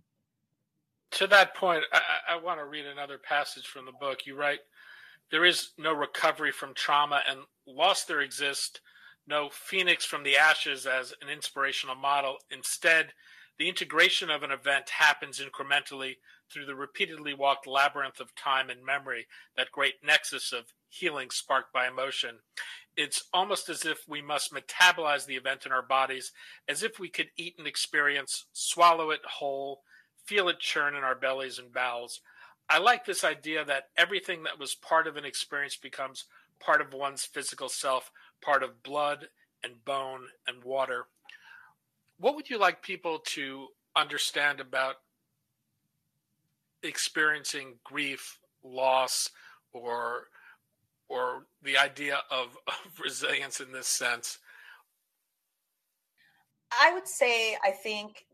to 1.11 1.27
that 1.27 1.55
point 1.55 1.83
i, 1.93 2.35
I 2.35 2.35
want 2.37 2.59
to 2.59 2.65
read 2.65 2.85
another 2.85 3.17
passage 3.17 3.65
from 3.67 3.85
the 3.85 3.91
book 3.99 4.25
you 4.25 4.35
write 4.35 4.59
there 5.31 5.45
is 5.45 5.71
no 5.77 5.93
recovery 5.93 6.51
from 6.51 6.73
trauma 6.73 7.21
and 7.29 7.39
loss 7.67 8.05
there 8.05 8.21
exists 8.21 8.79
no 9.29 9.49
phoenix 9.49 10.03
from 10.03 10.23
the 10.23 10.35
ashes 10.35 10.85
as 10.85 11.13
an 11.21 11.29
inspirational 11.29 11.95
model. 11.95 12.37
Instead, 12.51 13.13
the 13.59 13.69
integration 13.69 14.29
of 14.29 14.43
an 14.43 14.51
event 14.51 14.89
happens 14.89 15.39
incrementally 15.39 16.15
through 16.51 16.65
the 16.65 16.75
repeatedly 16.75 17.35
walked 17.35 17.67
labyrinth 17.67 18.19
of 18.19 18.33
time 18.35 18.69
and 18.69 18.83
memory, 18.83 19.27
that 19.55 19.71
great 19.71 19.95
nexus 20.03 20.51
of 20.51 20.73
healing 20.89 21.29
sparked 21.29 21.71
by 21.71 21.87
emotion. 21.87 22.39
It's 22.97 23.25
almost 23.31 23.69
as 23.69 23.85
if 23.85 23.99
we 24.07 24.21
must 24.21 24.51
metabolize 24.51 25.25
the 25.25 25.35
event 25.35 25.65
in 25.65 25.71
our 25.71 25.83
bodies, 25.83 26.31
as 26.67 26.81
if 26.81 26.99
we 26.99 27.07
could 27.07 27.29
eat 27.37 27.53
an 27.59 27.67
experience, 27.67 28.45
swallow 28.51 29.11
it 29.11 29.21
whole, 29.25 29.81
feel 30.29 30.47
it 30.47 30.59
churn 30.59 30.95
in 30.95 31.03
our 31.03 31.15
bellies 31.15 31.57
and 31.57 31.73
bowels. 31.73 32.21
I 32.69 32.77
like 32.77 33.03
this 33.03 33.23
idea 33.23 33.65
that 33.65 33.89
everything 33.97 34.43
that 34.43 34.59
was 34.59 34.75
part 34.75 35.07
of 35.07 35.17
an 35.17 35.25
experience 35.25 35.75
becomes 35.75 36.25
part 36.59 36.81
of 36.81 36.93
one's 36.93 37.25
physical 37.25 37.67
self 37.67 38.11
part 38.39 38.61
of 38.61 38.83
blood 38.83 39.29
and 39.63 39.83
bone 39.85 40.27
and 40.47 40.63
water. 40.63 41.05
What 42.19 42.35
would 42.35 42.47
you 42.47 42.59
like 42.59 42.83
people 42.83 43.19
to 43.29 43.69
understand 43.95 44.59
about 44.59 44.97
experiencing 46.83 47.79
grief, 47.83 48.37
loss, 48.63 49.31
or 49.73 50.27
or 51.07 51.45
the 51.63 51.75
idea 51.75 52.19
of, 52.29 52.55
of 52.67 52.99
resilience 53.03 53.59
in 53.61 53.71
this 53.71 53.87
sense? 53.87 54.37
I 56.79 56.93
would 56.93 57.07
say 57.07 57.57
I 57.63 57.71
think 57.71 58.25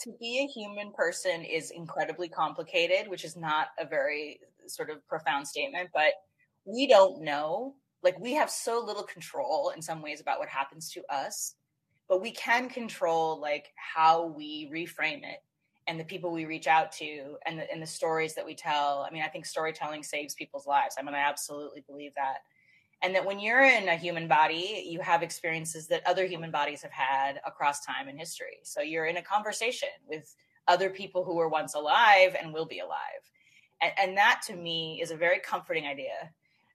to 0.00 0.12
be 0.20 0.40
a 0.40 0.46
human 0.46 0.92
person 0.92 1.42
is 1.42 1.70
incredibly 1.70 2.28
complicated, 2.28 3.08
which 3.08 3.24
is 3.24 3.36
not 3.36 3.68
a 3.78 3.86
very 3.86 4.40
sort 4.66 4.90
of 4.90 5.06
profound 5.06 5.46
statement, 5.46 5.90
but 5.94 6.12
we 6.64 6.86
don't 6.86 7.22
know. 7.22 7.74
Like 8.02 8.18
we 8.18 8.34
have 8.34 8.50
so 8.50 8.82
little 8.84 9.04
control 9.04 9.72
in 9.74 9.80
some 9.80 10.02
ways 10.02 10.20
about 10.20 10.38
what 10.38 10.48
happens 10.48 10.90
to 10.90 11.02
us 11.10 11.54
but 12.08 12.20
we 12.20 12.30
can 12.30 12.68
control 12.68 13.40
like 13.40 13.72
how 13.76 14.26
we 14.26 14.70
reframe 14.72 15.22
it 15.22 15.42
and 15.86 16.00
the 16.00 16.04
people 16.04 16.32
we 16.32 16.46
reach 16.46 16.66
out 16.66 16.90
to 16.92 17.36
and 17.46 17.58
the, 17.58 17.70
and 17.70 17.82
the 17.82 17.86
stories 17.86 18.34
that 18.34 18.44
we 18.44 18.54
tell. 18.54 19.06
I 19.08 19.12
mean 19.12 19.22
i 19.22 19.28
think 19.28 19.46
storytelling 19.46 20.02
saves 20.02 20.34
people's 20.34 20.66
lives. 20.66 20.96
I 20.98 21.02
mean 21.02 21.14
i 21.14 21.18
absolutely 21.18 21.82
believe 21.86 22.14
that 22.16 22.38
and 23.02 23.14
that 23.14 23.24
when 23.24 23.38
you're 23.38 23.62
in 23.62 23.88
a 23.88 23.96
human 23.96 24.28
body 24.28 24.84
you 24.86 25.00
have 25.00 25.22
experiences 25.22 25.86
that 25.88 26.06
other 26.06 26.26
human 26.26 26.50
bodies 26.50 26.82
have 26.82 26.92
had 26.92 27.40
across 27.46 27.84
time 27.84 28.08
and 28.08 28.18
history. 28.18 28.58
So 28.62 28.80
you're 28.80 29.06
in 29.06 29.16
a 29.16 29.22
conversation 29.22 29.88
with 30.08 30.34
other 30.66 30.90
people 30.90 31.24
who 31.24 31.34
were 31.34 31.48
once 31.48 31.74
alive 31.74 32.34
and 32.40 32.52
will 32.52 32.66
be 32.66 32.80
alive. 32.80 33.22
And, 33.82 33.92
and 33.98 34.16
that 34.16 34.40
to 34.46 34.56
me 34.56 35.00
is 35.02 35.10
a 35.10 35.16
very 35.16 35.38
comforting 35.40 35.86
idea 35.86 36.32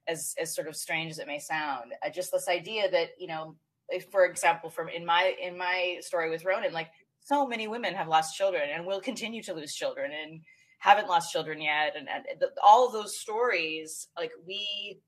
as 0.08 0.34
as 0.40 0.54
sort 0.54 0.68
of 0.68 0.76
strange 0.76 1.10
as 1.10 1.18
it 1.18 1.26
may 1.26 1.38
sound. 1.38 1.92
Uh, 2.04 2.10
just 2.10 2.32
this 2.32 2.48
idea 2.48 2.90
that 2.90 3.10
you 3.18 3.26
know 3.26 3.56
if, 3.88 4.06
for 4.10 4.24
example 4.24 4.70
from 4.70 4.88
in 4.88 5.04
my 5.04 5.34
in 5.42 5.58
my 5.58 5.98
story 6.00 6.30
with 6.30 6.44
ronan 6.44 6.72
like 6.72 6.90
so 7.20 7.46
many 7.46 7.68
women 7.68 7.94
have 7.94 8.08
lost 8.08 8.36
children 8.36 8.62
and 8.72 8.86
will 8.86 9.00
continue 9.00 9.42
to 9.42 9.54
lose 9.54 9.74
children 9.74 10.10
and 10.12 10.40
haven't 10.78 11.08
lost 11.08 11.30
children 11.30 11.60
yet. 11.60 11.94
And, 11.96 12.08
and 12.08 12.24
the, 12.40 12.48
all 12.64 12.86
of 12.86 12.92
those 12.92 13.18
stories 13.18 14.08
like 14.16 14.32
we 14.46 14.98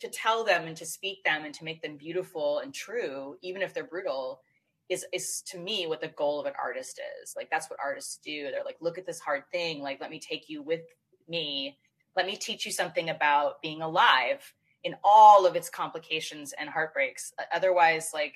to 0.00 0.08
tell 0.08 0.44
them 0.44 0.66
and 0.66 0.76
to 0.76 0.86
speak 0.86 1.22
them 1.24 1.44
and 1.44 1.54
to 1.54 1.64
make 1.64 1.82
them 1.82 1.96
beautiful 1.96 2.58
and 2.58 2.74
true 2.74 3.36
even 3.42 3.62
if 3.62 3.74
they're 3.74 3.84
brutal 3.84 4.40
is 4.88 5.04
is 5.12 5.42
to 5.46 5.58
me 5.58 5.86
what 5.86 6.00
the 6.00 6.08
goal 6.08 6.40
of 6.40 6.46
an 6.46 6.52
artist 6.62 7.00
is 7.22 7.34
like 7.36 7.48
that's 7.50 7.70
what 7.70 7.78
artists 7.82 8.18
do 8.24 8.50
they're 8.50 8.64
like 8.64 8.78
look 8.80 8.98
at 8.98 9.06
this 9.06 9.20
hard 9.20 9.42
thing 9.52 9.80
like 9.80 10.00
let 10.00 10.10
me 10.10 10.18
take 10.18 10.48
you 10.48 10.62
with 10.62 10.82
me 11.28 11.76
let 12.16 12.26
me 12.26 12.36
teach 12.36 12.66
you 12.66 12.72
something 12.72 13.10
about 13.10 13.62
being 13.62 13.82
alive 13.82 14.52
in 14.84 14.96
all 15.04 15.46
of 15.46 15.56
its 15.56 15.68
complications 15.68 16.54
and 16.58 16.68
heartbreaks. 16.68 17.32
Otherwise, 17.54 18.10
like 18.14 18.34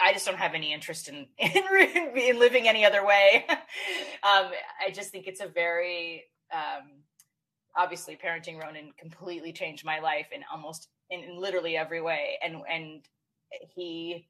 I 0.00 0.12
just 0.12 0.26
don't 0.26 0.38
have 0.38 0.54
any 0.54 0.72
interest 0.72 1.08
in 1.08 1.26
in, 1.38 2.16
in 2.16 2.38
living 2.38 2.68
any 2.68 2.84
other 2.84 3.04
way. 3.04 3.44
um, 3.48 4.50
I 4.84 4.90
just 4.92 5.10
think 5.10 5.26
it's 5.26 5.40
a 5.40 5.48
very 5.48 6.24
um, 6.52 7.02
obviously 7.76 8.16
parenting 8.22 8.62
Ronan 8.62 8.92
completely 8.98 9.52
changed 9.52 9.84
my 9.84 10.00
life 10.00 10.28
in 10.32 10.42
almost 10.52 10.88
in, 11.12 11.20
in 11.20 11.36
literally 11.40 11.76
every 11.76 12.00
way, 12.00 12.38
and 12.42 12.56
and 12.70 13.02
he 13.74 14.26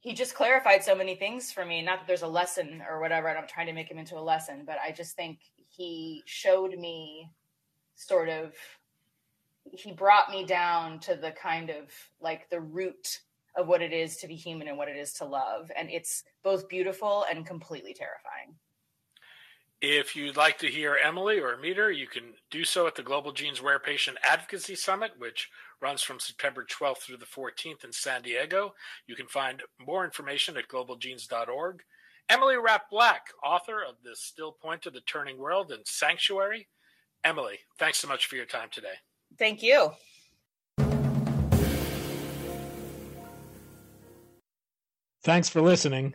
he 0.00 0.14
just 0.14 0.34
clarified 0.34 0.82
so 0.82 0.94
many 0.94 1.14
things 1.14 1.52
for 1.52 1.64
me. 1.64 1.82
Not 1.82 2.00
that 2.00 2.06
there's 2.06 2.22
a 2.22 2.28
lesson 2.28 2.82
or 2.88 3.00
whatever. 3.00 3.28
and 3.28 3.38
I'm 3.38 3.46
trying 3.46 3.66
to 3.66 3.72
make 3.72 3.90
him 3.90 3.98
into 3.98 4.18
a 4.18 4.20
lesson, 4.20 4.64
but 4.66 4.78
I 4.84 4.92
just 4.92 5.14
think 5.14 5.38
he 5.68 6.22
showed 6.26 6.76
me 6.78 7.30
sort 7.94 8.28
of 8.28 8.54
he 9.72 9.92
brought 9.92 10.30
me 10.30 10.44
down 10.44 10.98
to 11.00 11.14
the 11.14 11.30
kind 11.32 11.70
of 11.70 11.92
like 12.20 12.48
the 12.48 12.60
root 12.60 13.20
of 13.56 13.68
what 13.68 13.82
it 13.82 13.92
is 13.92 14.16
to 14.16 14.26
be 14.26 14.34
human 14.34 14.68
and 14.68 14.78
what 14.78 14.88
it 14.88 14.96
is 14.96 15.12
to 15.12 15.24
love 15.24 15.70
and 15.76 15.90
it's 15.90 16.24
both 16.42 16.68
beautiful 16.68 17.26
and 17.30 17.46
completely 17.46 17.92
terrifying 17.92 18.54
if 19.80 20.14
you'd 20.14 20.36
like 20.36 20.58
to 20.58 20.66
hear 20.66 20.98
Emily 21.02 21.40
or 21.40 21.56
meet 21.56 21.78
her, 21.78 21.90
you 21.90 22.06
can 22.06 22.34
do 22.50 22.64
so 22.64 22.86
at 22.86 22.94
the 22.94 23.02
Global 23.02 23.32
Genes 23.32 23.60
Rare 23.60 23.78
Patient 23.78 24.18
Advocacy 24.22 24.74
Summit, 24.74 25.12
which 25.18 25.48
runs 25.80 26.02
from 26.02 26.20
September 26.20 26.66
12th 26.66 26.98
through 26.98 27.16
the 27.16 27.24
14th 27.24 27.84
in 27.84 27.92
San 27.92 28.22
Diego. 28.22 28.74
You 29.06 29.16
can 29.16 29.26
find 29.26 29.62
more 29.84 30.04
information 30.04 30.56
at 30.56 30.68
globalgenes.org. 30.68 31.82
Emily 32.28 32.56
Rapp 32.56 32.90
Black, 32.90 33.28
author 33.42 33.82
of 33.82 33.96
The 34.04 34.14
Still 34.14 34.52
Point 34.52 34.86
of 34.86 34.92
the 34.92 35.00
Turning 35.00 35.38
World 35.38 35.72
and 35.72 35.84
Sanctuary, 35.84 36.68
Emily, 37.24 37.58
thanks 37.78 37.98
so 37.98 38.08
much 38.08 38.26
for 38.26 38.36
your 38.36 38.46
time 38.46 38.68
today. 38.70 38.94
Thank 39.38 39.62
you. 39.62 39.92
Thanks 45.22 45.48
for 45.48 45.60
listening. 45.60 46.14